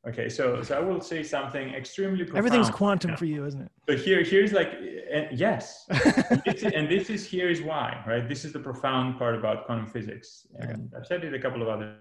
[0.09, 2.39] Okay, so so I will say something extremely profound.
[2.39, 3.17] Everything's quantum yeah.
[3.17, 3.71] for you, isn't it?
[3.89, 4.73] So here here's like
[5.15, 8.29] uh, yes, and, this is, and, this is, here is why, right?
[8.29, 10.97] This is the profound part about quantum physics, and okay.
[10.97, 11.99] I've said it a couple of other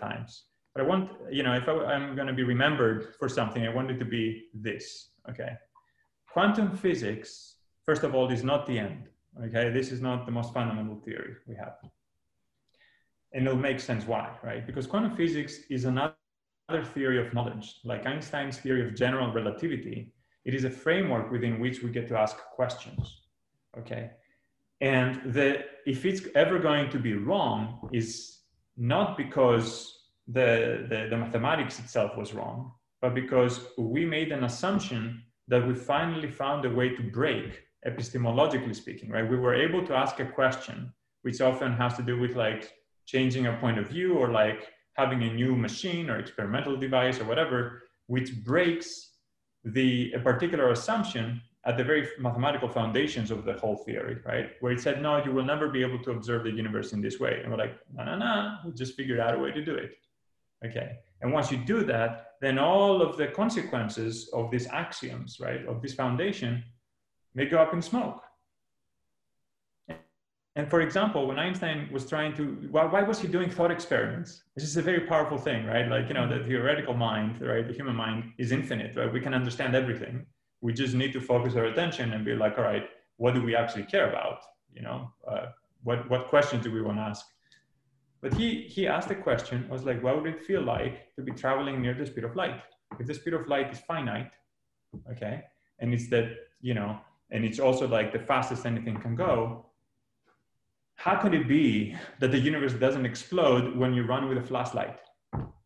[0.00, 0.44] times.
[0.74, 3.68] But I want you know if I, I'm going to be remembered for something, I
[3.68, 5.10] want it to be this.
[5.28, 5.52] Okay,
[6.32, 9.08] quantum physics, first of all, is not the end.
[9.44, 11.74] Okay, this is not the most fundamental theory we have.
[13.34, 14.64] And it'll make sense why, right?
[14.64, 16.14] Because quantum physics is another
[16.94, 17.80] theory of knowledge.
[17.84, 20.12] Like Einstein's theory of general relativity,
[20.44, 23.22] it is a framework within which we get to ask questions.
[23.78, 24.10] Okay.
[24.80, 28.38] And the, if it's ever going to be wrong, is
[28.76, 35.22] not because the, the, the mathematics itself was wrong, but because we made an assumption
[35.48, 39.28] that we finally found a way to break epistemologically speaking, right?
[39.28, 40.92] We were able to ask a question,
[41.22, 42.72] which often has to do with like
[43.06, 47.24] changing a point of view or like having a new machine or experimental device or
[47.24, 49.10] whatever, which breaks
[49.64, 54.50] the a particular assumption at the very mathematical foundations of the whole theory, right?
[54.60, 57.18] Where it said, no, you will never be able to observe the universe in this
[57.18, 57.40] way.
[57.42, 59.92] And we're like, no, no, no, we just figured out a way to do it.
[60.66, 60.98] Okay.
[61.22, 65.80] And once you do that, then all of the consequences of these axioms, right, of
[65.80, 66.62] this foundation,
[67.34, 68.22] may go up in smoke.
[70.56, 74.44] And for example, when Einstein was trying to, why, why was he doing thought experiments?
[74.54, 75.88] This is a very powerful thing, right?
[75.88, 77.66] Like, you know, the theoretical mind, right?
[77.66, 79.12] The human mind is infinite, right?
[79.12, 80.26] We can understand everything.
[80.60, 83.56] We just need to focus our attention and be like, all right, what do we
[83.56, 84.42] actually care about?
[84.72, 85.46] You know, uh,
[85.82, 87.26] what, what questions do we want to ask?
[88.20, 91.22] But he, he asked a question, I was like, what would it feel like to
[91.22, 92.60] be traveling near the speed of light?
[93.00, 94.30] If the speed of light is finite,
[95.10, 95.42] okay,
[95.80, 96.30] and it's that,
[96.60, 96.96] you know,
[97.32, 99.66] and it's also like the fastest anything can go,
[100.96, 104.98] how can it be that the universe doesn't explode when you run with a flashlight?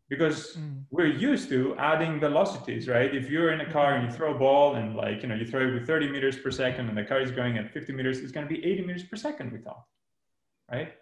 [0.09, 0.83] Because mm.
[0.89, 3.13] we're used to adding velocities, right?
[3.13, 5.45] If you're in a car and you throw a ball and like, you know, you
[5.45, 8.19] throw it with 30 meters per second and the car is going at 50 meters,
[8.19, 9.83] it's going to be 80 meters per second, we thought,
[10.71, 10.93] right?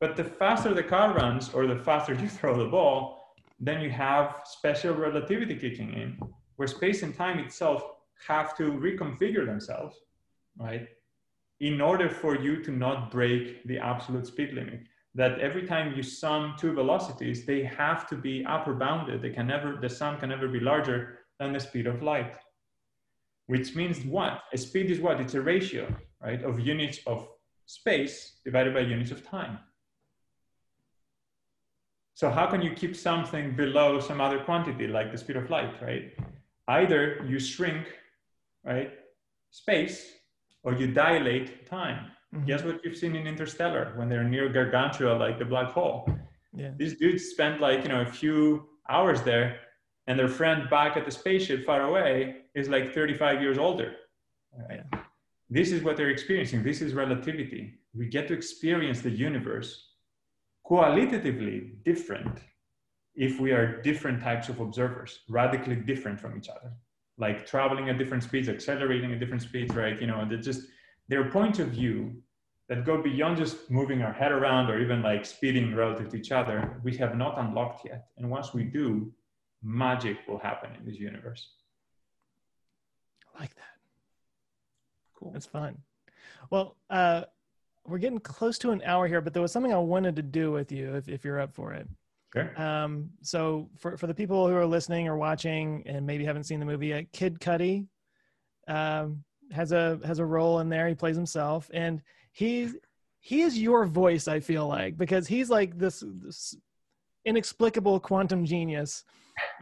[0.00, 3.90] But the faster the car runs or the faster you throw the ball, then you
[3.90, 6.18] have special relativity kicking in,
[6.56, 7.82] where space and time itself
[8.26, 9.96] have to reconfigure themselves,
[10.58, 10.88] right?
[11.60, 14.80] In order for you to not break the absolute speed limit.
[15.14, 19.22] That every time you sum two velocities, they have to be upper bounded.
[19.22, 22.36] They can never, the sum can never be larger than the speed of light.
[23.46, 24.42] Which means what?
[24.52, 25.20] A speed is what?
[25.20, 27.28] It's a ratio, right, of units of
[27.64, 29.58] space divided by units of time.
[32.14, 35.80] So how can you keep something below some other quantity like the speed of light,
[35.82, 36.12] right?
[36.68, 37.86] Either you shrink,
[38.64, 38.90] right,
[39.50, 40.15] space
[40.66, 42.10] or you dilate time.
[42.34, 42.44] Mm-hmm.
[42.44, 46.10] Guess what you've seen in Interstellar when they're near Gargantua, like the black hole.
[46.52, 46.72] Yeah.
[46.76, 49.60] These dudes spent like you know a few hours there,
[50.08, 52.12] and their friend back at the spaceship far away
[52.54, 53.92] is like 35 years older.
[54.52, 54.80] Right?
[54.92, 55.00] Yeah.
[55.48, 56.64] This is what they're experiencing.
[56.64, 57.74] This is relativity.
[57.94, 59.70] We get to experience the universe
[60.64, 62.40] qualitatively different
[63.14, 66.72] if we are different types of observers, radically different from each other
[67.18, 70.00] like traveling at different speeds, accelerating at different speeds, right?
[70.00, 70.62] You know, they're just
[71.08, 72.22] their point of view
[72.68, 76.32] that go beyond just moving our head around or even like speeding relative to each
[76.32, 78.08] other, we have not unlocked yet.
[78.16, 79.12] And once we do,
[79.62, 81.48] magic will happen in this universe.
[83.34, 83.62] I like that.
[85.14, 85.30] Cool.
[85.32, 85.78] That's fun.
[86.50, 87.22] Well, uh,
[87.86, 90.50] we're getting close to an hour here, but there was something I wanted to do
[90.50, 91.88] with you if, if you're up for it.
[92.34, 92.54] Okay.
[92.56, 96.60] Um, so for, for the people who are listening or watching and maybe haven't seen
[96.60, 97.86] the movie Kid Cudi
[98.68, 99.22] um,
[99.52, 100.88] has a has a role in there.
[100.88, 102.02] He plays himself, and
[102.32, 102.70] he
[103.20, 104.28] he is your voice.
[104.28, 106.56] I feel like because he's like this, this
[107.24, 109.04] inexplicable quantum genius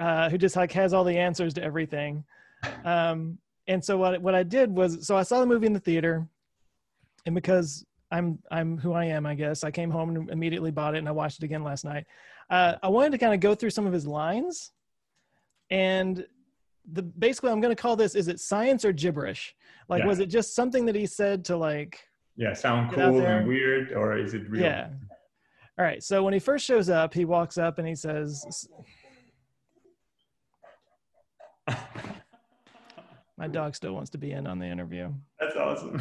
[0.00, 2.24] uh, who just like has all the answers to everything.
[2.84, 5.80] Um, and so what what I did was so I saw the movie in the
[5.80, 6.26] theater,
[7.26, 10.94] and because I'm I'm who I am, I guess I came home and immediately bought
[10.94, 12.06] it, and I watched it again last night.
[12.50, 14.72] Uh, I wanted to kind of go through some of his lines,
[15.70, 16.26] and
[16.92, 19.54] the basically I'm going to call this: is it science or gibberish?
[19.88, 20.06] Like, yeah.
[20.06, 22.00] was it just something that he said to like?
[22.36, 24.62] Yeah, sound cool and weird, or is it real?
[24.62, 24.88] Yeah.
[25.78, 26.02] All right.
[26.02, 28.68] So when he first shows up, he walks up and he says.
[33.36, 35.12] My dog still wants to be in on the interview.
[35.40, 36.00] That's awesome.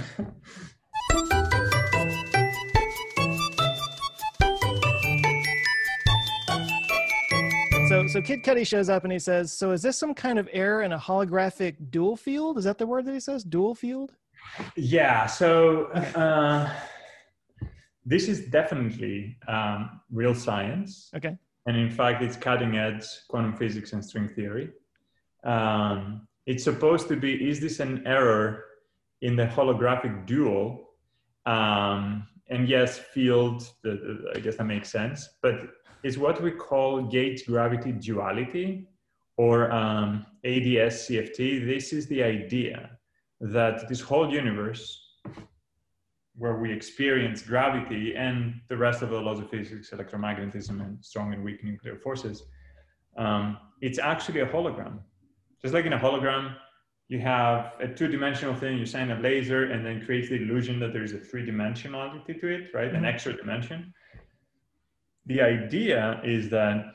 [7.93, 10.49] so so Kid Cudi shows up and he says, "So is this some kind of
[10.51, 12.57] error in a holographic dual field?
[12.57, 13.43] Is that the word that he says?
[13.43, 14.13] Dual field?"
[14.75, 15.27] Yeah.
[15.27, 15.85] So
[16.25, 16.69] uh,
[18.05, 21.11] this is definitely um, real science.
[21.15, 21.37] Okay.
[21.65, 24.71] And in fact, it's cutting edge quantum physics and string theory.
[25.43, 28.65] Um, it's supposed to be: is this an error
[29.21, 30.89] in the holographic dual?
[31.45, 33.63] Um, and yes, field.
[34.35, 35.55] I guess that makes sense, but
[36.03, 38.87] is what we call gauge gravity duality
[39.37, 41.65] or um, ADS CFT.
[41.65, 42.91] This is the idea
[43.39, 44.99] that this whole universe
[46.35, 51.33] where we experience gravity and the rest of the laws of physics, electromagnetism, and strong
[51.33, 52.43] and weak nuclear forces,
[53.17, 54.99] um, it's actually a hologram.
[55.61, 56.55] Just like in a hologram,
[57.07, 60.91] you have a two-dimensional thing, you shine a laser, and then creates the illusion that
[60.91, 62.87] there is a three-dimensionality to it, right?
[62.87, 62.95] Mm-hmm.
[62.95, 63.93] An extra dimension
[65.25, 66.93] the idea is that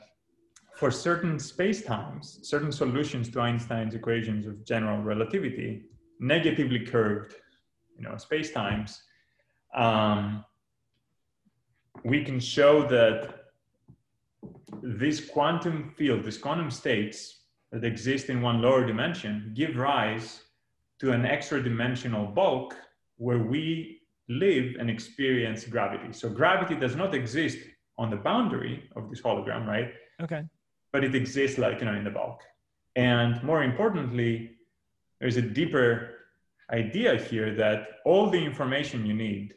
[0.75, 5.83] for certain space-times, certain solutions to Einstein's equations of general relativity,
[6.19, 7.35] negatively curved,
[7.97, 9.01] you know, space-times,
[9.75, 10.45] um,
[12.05, 13.35] we can show that
[14.81, 17.39] this quantum field, these quantum states,
[17.71, 20.43] that exist in one lower dimension give rise
[20.99, 22.75] to an extra dimensional bulk
[23.17, 26.11] where we live and experience gravity.
[26.13, 27.57] So gravity does not exist
[27.99, 29.89] on the boundary of this hologram, right?
[30.23, 30.43] Okay.
[30.93, 32.41] But it exists like, you know, in the bulk.
[32.95, 34.51] And more importantly,
[35.19, 35.89] there's a deeper
[36.71, 39.53] idea here that all the information you need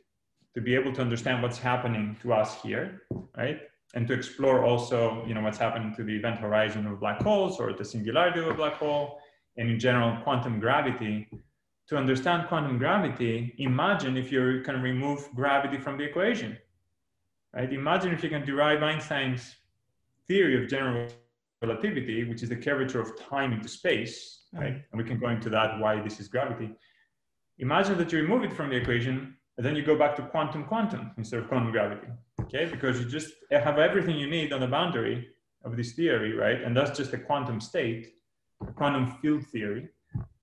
[0.55, 3.03] to be able to understand what's happening to us here,
[3.37, 3.61] right?
[3.95, 7.61] And to explore also, you know, what's happening to the event horizon of black holes
[7.61, 9.19] or the singularity of a black hole,
[9.57, 11.29] and in general, quantum gravity.
[11.89, 16.57] To understand quantum gravity, imagine if you can remove gravity from the equation,
[17.55, 17.73] right?
[17.73, 19.55] Imagine if you can derive Einstein's
[20.29, 21.09] theory of general
[21.61, 24.65] relativity, which is the curvature of time into space, mm-hmm.
[24.65, 24.75] right?
[24.91, 26.71] And we can go into that, why this is gravity.
[27.59, 30.65] Imagine that you remove it from the equation, and then you go back to quantum
[30.65, 32.09] quantum instead of quantum gravity,
[32.41, 32.65] okay?
[32.65, 35.29] Because you just have everything you need on the boundary
[35.65, 36.63] of this theory, right?
[36.63, 38.15] And that's just a quantum state,
[38.67, 39.89] a quantum field theory.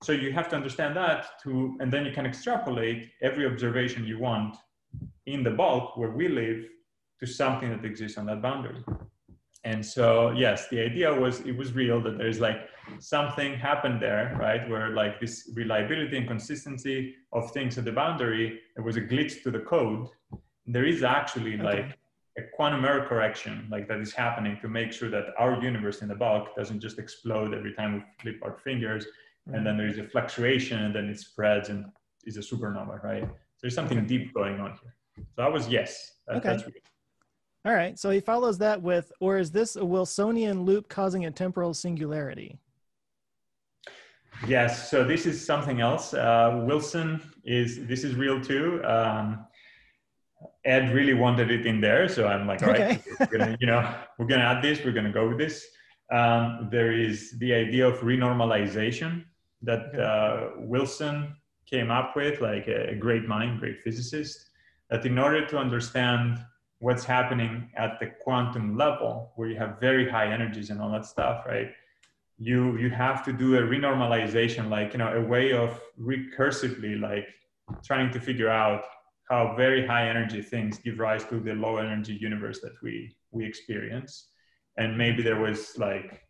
[0.02, 4.18] So you have to understand that to, and then you can extrapolate every observation you
[4.18, 4.56] want
[5.26, 6.64] in the bulk where we live
[7.20, 8.82] to something that exists on that boundary.
[9.64, 12.60] And so yes the idea was it was real that there's like
[12.98, 18.60] something happened there right where like this reliability and consistency of things at the boundary
[18.74, 20.08] there was a glitch to the code.
[20.66, 21.62] There is actually Okay.
[21.62, 21.98] like
[22.38, 26.08] a quantum error correction like that is happening to make sure that our universe in
[26.08, 29.64] the bulk doesn't just explode every time we flip our fingers and mm-hmm.
[29.64, 31.84] then there's a fluctuation and then it spreads and
[32.24, 33.28] is a supernova right?
[33.60, 34.94] There's something deep going on here.
[35.16, 35.90] So that was yes.
[36.26, 36.48] That, Okay.
[36.48, 36.74] that's real.
[37.64, 37.98] All right.
[37.98, 42.58] So he follows that with, or is this a Wilsonian loop causing a temporal singularity?
[44.46, 46.14] Yes, so this is something else.
[46.14, 48.82] Uh, Wilson is this is real too.
[48.84, 49.44] Um,
[50.64, 53.00] Ed really wanted it in there, so I'm like, all right, Okay.
[53.18, 54.82] we're gonna, you know, we're gonna add this.
[54.82, 55.66] We're gonna go with this.
[56.10, 59.24] Um, there is the idea of renormalization
[59.62, 61.36] that uh, Wilson
[61.66, 64.48] came up with, like a great mind, great physicist.
[64.88, 66.38] That in order to understand
[66.80, 71.06] what's happening at the quantum level, where you have very high energies and all that
[71.06, 71.70] stuff, right?
[72.40, 77.28] you you have to do a renormalization like you know a way of recursively like
[77.84, 78.84] trying to figure out
[79.28, 83.44] how very high energy things give rise to the low energy universe that we we
[83.44, 84.28] experience.
[84.76, 86.22] And maybe there was like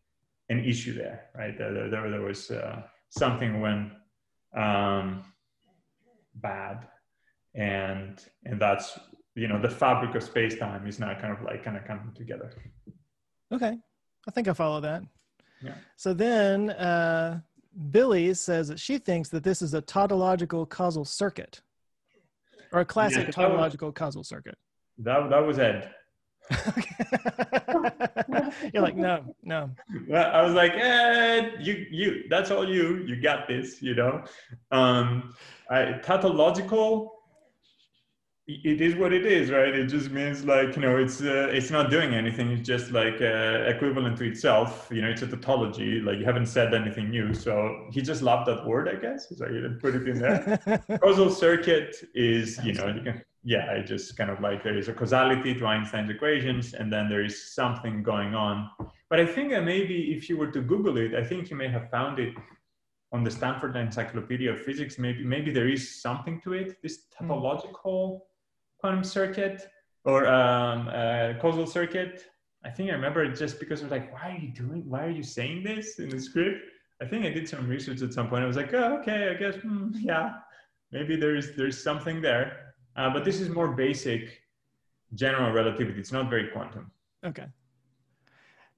[0.49, 1.57] an issue there right?
[1.57, 3.93] There, there, there was uh, something when
[4.57, 5.23] um,
[6.35, 6.89] bad.
[7.55, 8.99] And and that's
[9.35, 12.53] you know the fabric of space-time is now kind of like kind of coming together
[13.53, 13.77] Okay.
[14.29, 15.03] I think I follow that.
[15.61, 15.75] Yeah.
[15.97, 17.41] So then uh,
[17.91, 21.61] Billie says that she thinks that this is a tautological causal circuit
[22.73, 24.57] or a classic Yeah, that was- tautological causal circuit.
[24.99, 25.93] that, that was ed
[28.73, 29.71] You're like, no, no.
[30.09, 34.25] well, I was like, eh, you, you, that's all you, you got this, you know.
[34.73, 35.35] Um,
[35.71, 37.20] I, tautological,
[38.65, 39.75] it is what it is, right?
[39.75, 42.51] It just means like, you know, it's, uh, it's not doing anything.
[42.51, 44.89] It's just like uh, equivalent to itself.
[44.91, 46.01] You know, it's a tautology.
[46.01, 47.35] Like you haven't said anything new.
[47.35, 49.29] So he just loved that word, I guess.
[49.37, 50.61] So he didn't put it in there.
[51.03, 54.89] causal circuit is, you know, you can, yeah, it just kind of like there is
[54.89, 58.71] a causality to Einstein's equations, and then there is something going on.
[59.09, 61.69] But I think that maybe if you were to Google it, I think you may
[61.69, 62.35] have found it
[63.13, 64.99] on the Stanford Encyclopedia of Physics.
[64.99, 66.83] Maybe maybe there is something to it.
[66.83, 68.21] This topological
[68.81, 69.69] quantum circuit
[70.05, 72.25] or um, uh, causal circuit.
[72.65, 74.83] I think I remember it just because I was like, why are you doing?
[74.89, 76.61] Why are you saying this in the script?
[77.03, 78.45] I think I did some research at some point.
[78.45, 80.35] I was like, oh, okay, I guess, hmm, yeah,
[80.93, 82.75] maybe there's there's something there.
[82.97, 84.43] Uh, but this is more basic
[85.15, 85.99] general relativity.
[85.99, 86.91] It's not very quantum.
[87.25, 87.47] Okay.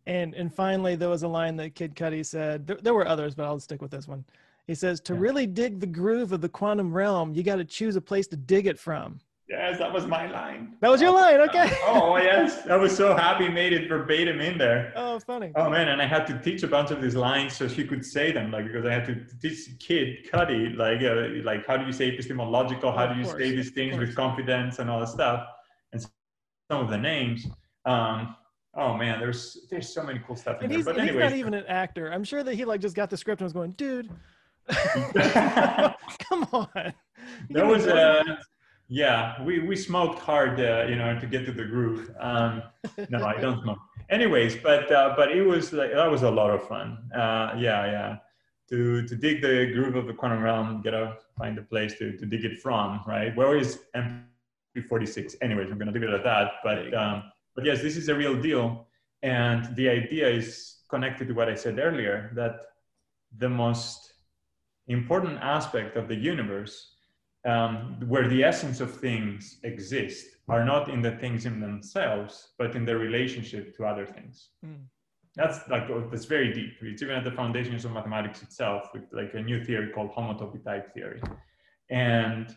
[0.06, 2.66] And and finally, there was a line that Kid Cudi said.
[2.66, 4.24] There, there were others, but I'll stick with this one.
[4.66, 5.20] He says, "To Yeah.
[5.20, 8.36] really dig the groove of the quantum realm, you got to choose a place to
[8.36, 10.76] dig it from." Yes, that was my line.
[10.80, 11.70] That was your line, okay?
[11.86, 13.48] oh yes, I was so happy.
[13.48, 14.92] Made it verbatim in there.
[14.96, 15.52] Oh, funny.
[15.56, 18.04] Oh man, and I had to teach a bunch of these lines so she could
[18.04, 21.84] say them, like because I had to teach kid Cudi, like uh, like how do
[21.84, 25.46] you say epistemological, how do you say these things with confidence and all that stuff,
[25.92, 27.46] and some of the names.
[27.84, 28.36] Um,
[28.74, 30.78] oh man, there's there's so many cool stuff in And there.
[30.78, 32.12] he's, But he's not even an actor.
[32.12, 34.08] I'm sure that he like just got the script and was going, "Dude,
[34.68, 36.94] come on."
[37.48, 38.36] You that was a uh,
[38.88, 42.10] yeah, we we smoked hard, uh, you know, to get to the groove.
[42.20, 42.62] Um,
[43.08, 43.78] no, I don't smoke.
[44.10, 46.98] Anyways, but uh, but it was like that was a lot of fun.
[47.14, 48.16] Uh, yeah, yeah.
[48.68, 52.26] To to dig the groove of the quantum realm, gotta find a place to to
[52.26, 53.34] dig it from, right?
[53.36, 55.36] Where is MP46?
[55.40, 56.52] Anyways, I'm gonna leave it at that.
[56.62, 57.24] But um,
[57.54, 58.86] but yes, this is a real deal.
[59.22, 62.60] And the idea is connected to what I said earlier that
[63.38, 64.12] the most
[64.88, 66.91] important aspect of the universe,
[67.44, 72.74] um, where the essence of things exist, are not in the things in themselves, but
[72.76, 74.50] in their relationship to other things.
[74.64, 74.84] Mm.
[75.34, 76.74] That's like oh, that's very deep.
[76.82, 80.62] It's even at the foundations of mathematics itself, with like a new theory called homotopy
[80.62, 81.22] type theory,
[81.88, 82.54] and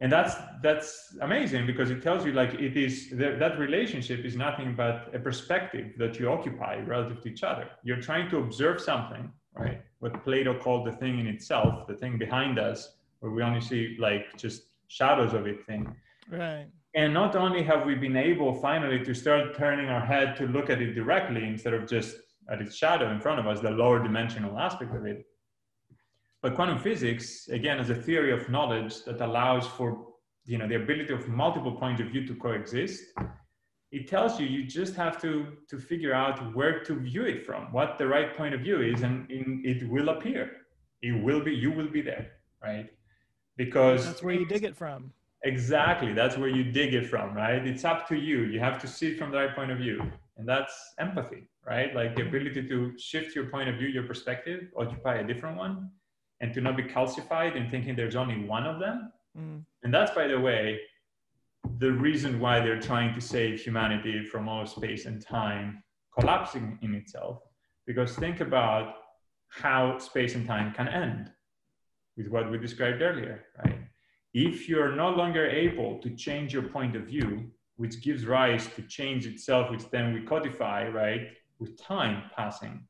[0.00, 4.74] and that's that's amazing because it tells you like it is that relationship is nothing
[4.76, 7.70] but a perspective that you occupy relative to each other.
[7.82, 9.80] You're trying to observe something, right?
[10.00, 13.96] What Plato called the thing in itself, the thing behind us, where we only see
[13.98, 15.94] like just shadows of it thing.
[16.30, 16.66] Right.
[16.94, 20.70] And not only have we been able finally to start turning our head to look
[20.70, 22.16] at it directly instead of just
[22.50, 25.26] at its shadow in front of us, the lower dimensional aspect of it,
[26.42, 30.06] but quantum physics, again, is a theory of knowledge that allows for
[30.46, 33.02] you know, the ability of multiple points of view to coexist.
[33.90, 37.72] It tells you you just have to, to figure out where to view it from,
[37.72, 40.52] what the right point of view is, and in, it will appear.
[41.02, 42.88] It will be, you will be there, right?
[43.56, 45.12] Because that's where you dig it from.
[45.44, 46.12] Exactly.
[46.12, 47.66] That's where you dig it from, right?
[47.66, 48.44] It's up to you.
[48.44, 50.02] You have to see it from the right point of view.
[50.36, 51.94] And that's empathy, right?
[51.94, 55.90] Like the ability to shift your point of view, your perspective, occupy a different one,
[56.40, 59.12] and to not be calcified in thinking there's only one of them.
[59.38, 59.64] Mm.
[59.82, 60.80] And that's, by the way,
[61.78, 65.82] the reason why they're trying to save humanity from all space and time
[66.18, 67.40] collapsing in itself.
[67.86, 68.94] Because think about
[69.48, 71.30] how space and time can end
[72.16, 73.80] with what we described earlier, right?
[74.34, 78.82] If you're no longer able to change your point of view, which gives rise to
[78.82, 82.86] change itself, which then we codify, right, with time passing.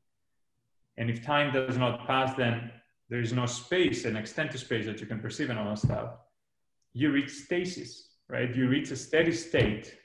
[0.97, 2.71] And if time does not pass, then
[3.09, 5.79] there is no space and extent to space that you can perceive and all that
[5.79, 6.15] stuff.
[6.93, 8.53] You reach stasis, right?
[8.53, 9.95] You reach a steady state,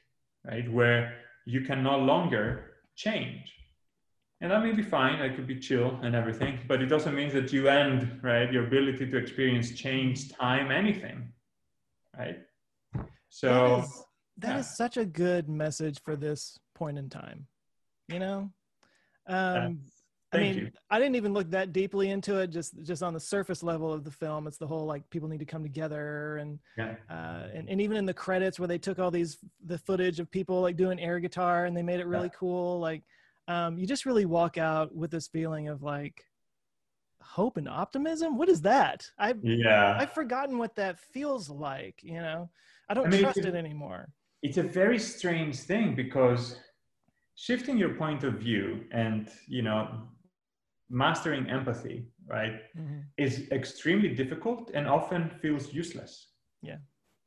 [0.44, 1.14] right, where
[1.46, 3.52] you can no longer change.
[4.42, 7.32] And that may be fine, I could be chill and everything, but it also means
[7.32, 11.32] that you end, right, your ability to experience change, time, anything
[12.18, 12.38] right?
[13.28, 14.04] So that, is,
[14.38, 14.58] that yeah.
[14.58, 17.46] is such a good message for this point in time.
[18.08, 18.50] You know,
[19.26, 19.80] um,
[20.32, 20.70] I mean, you.
[20.90, 22.48] I didn't even look that deeply into it.
[22.48, 25.38] Just just on the surface level of the film, it's the whole like people need
[25.38, 26.96] to come together, and yeah.
[27.08, 30.30] uh, and and even in the credits where they took all these the footage of
[30.30, 32.38] people like doing air guitar and they made it really yeah.
[32.38, 32.80] cool.
[32.80, 33.02] Like,
[33.48, 36.24] um, you just really walk out with this feeling of like,
[37.22, 38.36] hope and optimism?
[38.36, 39.04] What is that?
[39.18, 39.96] I've yeah.
[39.98, 42.50] I've forgotten what that feels like you know?
[42.88, 44.08] I don't I mean, trust it anymore.
[44.42, 46.56] it's a very strange thing because
[47.36, 50.02] shifting your point of view and you know
[50.90, 53.00] mastering empathy right mm-hmm.
[53.16, 56.28] is extremely difficult and often feels useless.
[56.62, 56.78] Yeah.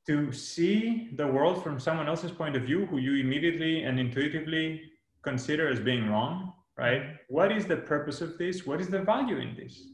[0.08, 4.82] To see the world from someone else's point of view who you immediately and intuitively
[5.30, 7.02] consider as being wrong right?
[7.02, 7.16] Mm-hmm.
[7.28, 8.66] What is the purpose of this?
[8.66, 9.88] What is the value in this?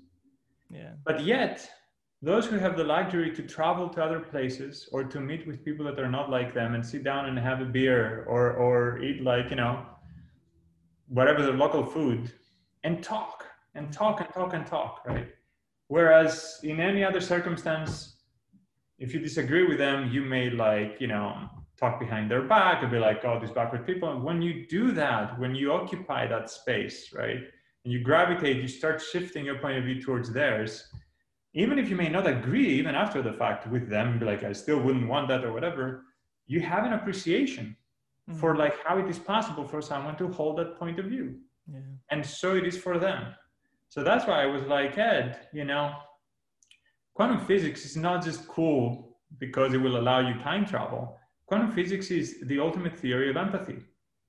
[0.69, 0.91] Yeah.
[1.05, 1.69] But yet,
[2.21, 5.85] those who have the luxury to travel to other places or to meet with people
[5.85, 9.23] that are not like them and sit down and have a beer or or eat
[9.23, 9.83] like you know
[11.07, 12.31] whatever the local food
[12.83, 15.29] and talk and talk and talk and talk right
[15.87, 18.17] whereas in any other circumstance
[18.99, 21.49] if you disagree with them you may like you know
[21.81, 24.11] talk behind their back and be like, oh, these backward people.
[24.11, 27.41] And when you do that, when you occupy that space, right,
[27.83, 30.87] and you gravitate, you start shifting your point of view towards theirs,
[31.53, 34.53] even if you may not agree, even after the fact, with them, be like, I
[34.53, 36.03] still wouldn't want that or whatever,
[36.45, 37.75] you have an appreciation
[38.29, 38.39] mm-hmm.
[38.39, 41.39] for like how it is possible for someone to hold that point of view.
[41.67, 41.79] Yeah.
[42.11, 43.33] And so it is for them.
[43.89, 45.93] So that's why I was like, Ed, you know,
[47.15, 51.17] quantum physics is not just cool because it will allow you time travel
[51.51, 53.79] Quantum physics is the ultimate theory of empathy.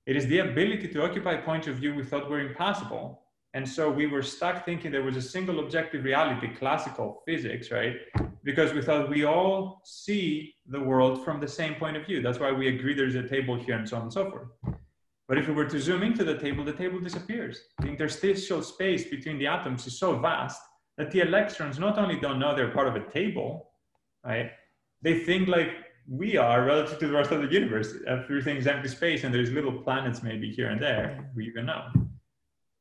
[0.05, 3.21] It is the ability to occupy points of view we thought were impossible.
[3.53, 7.95] And so we were stuck thinking there was a single objective reality, classical physics, right?
[8.43, 12.21] Because we thought we all see the world from the same point of view.
[12.21, 14.49] That's why we agree there's a table here and so on and so forth.
[15.29, 17.57] But if we were to zoom into the table, the table disappears.
[17.79, 20.61] The interstitial space between the atoms is so vast
[20.97, 23.69] that the electrons not only don't know they're part of a table,
[24.25, 24.51] right?
[25.01, 25.69] They think like
[26.07, 27.93] we are relative to the rest of the universe.
[28.07, 31.29] Everything's empty space, and there's little planets maybe here and there.
[31.35, 31.87] We even know.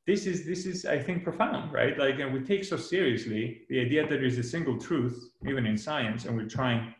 [0.06, 1.96] This is this is I think profound, right?
[1.96, 5.16] Like, and we take so seriously the idea that there is a single truth,
[5.46, 6.94] even in science, and we're trying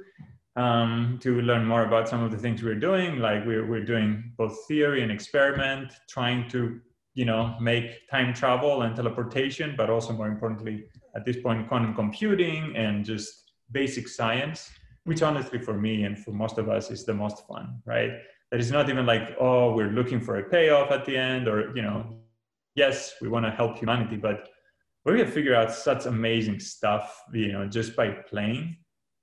[0.54, 3.18] um, to learn more about some of the things we're doing.
[3.18, 6.80] Like we're, we're doing both theory and experiment, trying to,
[7.14, 10.84] you know, make time travel and teleportation, but also more importantly,
[11.16, 14.70] at this point, quantum computing and just basic science,
[15.04, 18.12] which honestly for me and for most of us is the most fun, right?
[18.52, 21.74] That is not even like, oh, we're looking for a payoff at the end or,
[21.74, 22.20] you know,
[22.76, 24.48] yes, we want to help humanity, but
[25.04, 28.76] we have figured out such amazing stuff, you know, just by playing,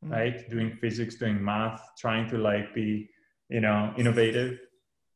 [0.03, 0.11] Mm.
[0.11, 0.49] right?
[0.49, 3.09] Doing physics, doing math, trying to like be,
[3.49, 4.59] you know, innovative.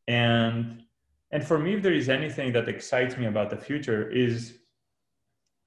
[0.08, 0.84] And
[1.32, 4.60] and for me, if there is anything that excites me about the future, is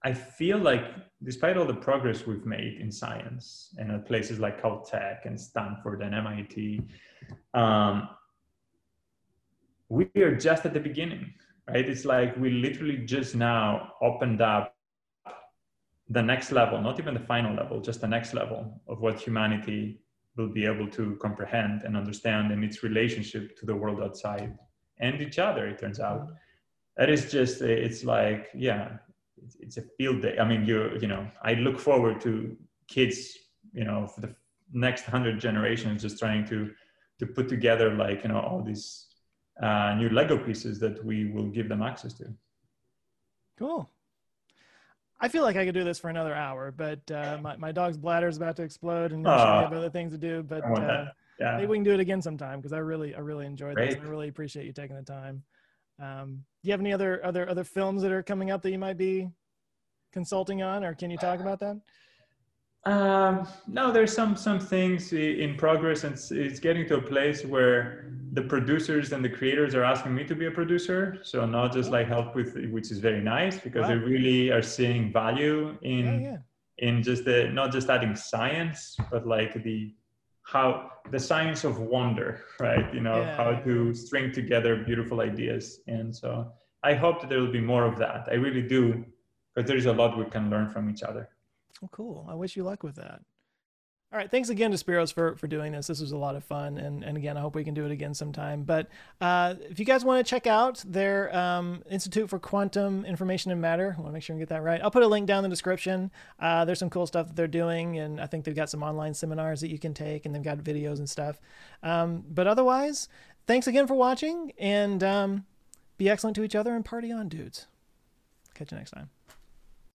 [0.02, 0.84] I feel like
[1.22, 6.01] despite all the progress we've made in science and at places like Caltech and Stanford
[6.01, 6.80] and MIT,
[7.52, 8.09] um,
[9.90, 11.34] we are just at the beginning
[11.70, 11.88] right?
[11.88, 14.74] It's like we literally just now opened up
[16.09, 20.01] the next level, not even the final level, just the next level of what humanity
[20.36, 24.56] will be able to comprehend and understand in its relationship to the world outside
[24.98, 26.26] and each other, it turns out.
[26.97, 28.97] That is just, it's like, yeah,
[29.42, 30.36] it's, it's a field day.
[30.38, 32.56] I mean, you, you know, I look forward to
[32.88, 33.36] kids,
[33.72, 34.34] you know, for the
[34.72, 36.70] next hundred generations, just trying to,
[37.20, 39.10] to put together like, you know, all these
[39.62, 42.27] uh, new Lego pieces that we will give them access to.
[43.59, 43.89] Cool.
[45.20, 47.99] I feel like I could do this for another hour, but uh, my, my dog's
[47.99, 49.62] bladder is about to explode and I Aw.
[49.62, 50.43] have other things to do.
[50.43, 51.07] But uh.
[51.39, 51.57] Yeah.
[51.57, 53.95] maybe we can do it again sometime because I really, I really enjoyed this.
[53.95, 54.07] Great.
[54.07, 55.43] I really appreciate you taking the time.
[55.99, 58.78] Um, do you have any other, other, other films that are coming up that you
[58.78, 59.28] might be
[60.12, 61.81] consulting on, or can you talk about that?
[62.85, 67.45] Um, no, there's some some things in progress, and it's, it's getting to a place
[67.45, 71.19] where the producers and the creators are asking me to be a producer.
[71.23, 71.93] So not just oh.
[71.93, 76.31] like help with, which is very nice because they really are seeing value in Yeah,
[76.31, 76.89] yeah.
[76.89, 79.94] in just the not just adding science, but like the
[80.43, 82.93] how the science of wonder, right?
[82.94, 83.36] You know Yeah.
[83.36, 86.52] how to string together beautiful ideas, and so
[86.82, 88.28] I hope that there will be more of that.
[88.31, 89.05] I really do,
[89.55, 91.28] because there is a lot we can learn from each other.
[91.81, 92.27] Well, cool.
[92.28, 93.20] I wish you luck with that.
[94.12, 94.28] All right.
[94.28, 95.87] Thanks again to Spiros for, for doing this.
[95.87, 96.78] This was a lot of fun.
[96.78, 98.65] And, and again, I hope we can do it again sometime.
[98.65, 98.89] But
[99.20, 103.61] uh, if you guys want to check out their um, Institute for Quantum Information and
[103.61, 104.81] Matter, I want to make sure and get that right.
[104.82, 106.11] I'll put a link down in the description.
[106.41, 107.99] Uh, there's some cool stuff that they're doing.
[107.99, 110.59] And I think they've got some online seminars that you can take, and they've got
[110.59, 111.41] videos and stuff.
[111.85, 113.09] Um, but otherwise,
[113.47, 114.53] thanks again for watching.
[114.59, 115.47] And um,
[115.99, 117.69] be excellent to each other and party on, dudes.
[118.55, 119.19] Catch you next time.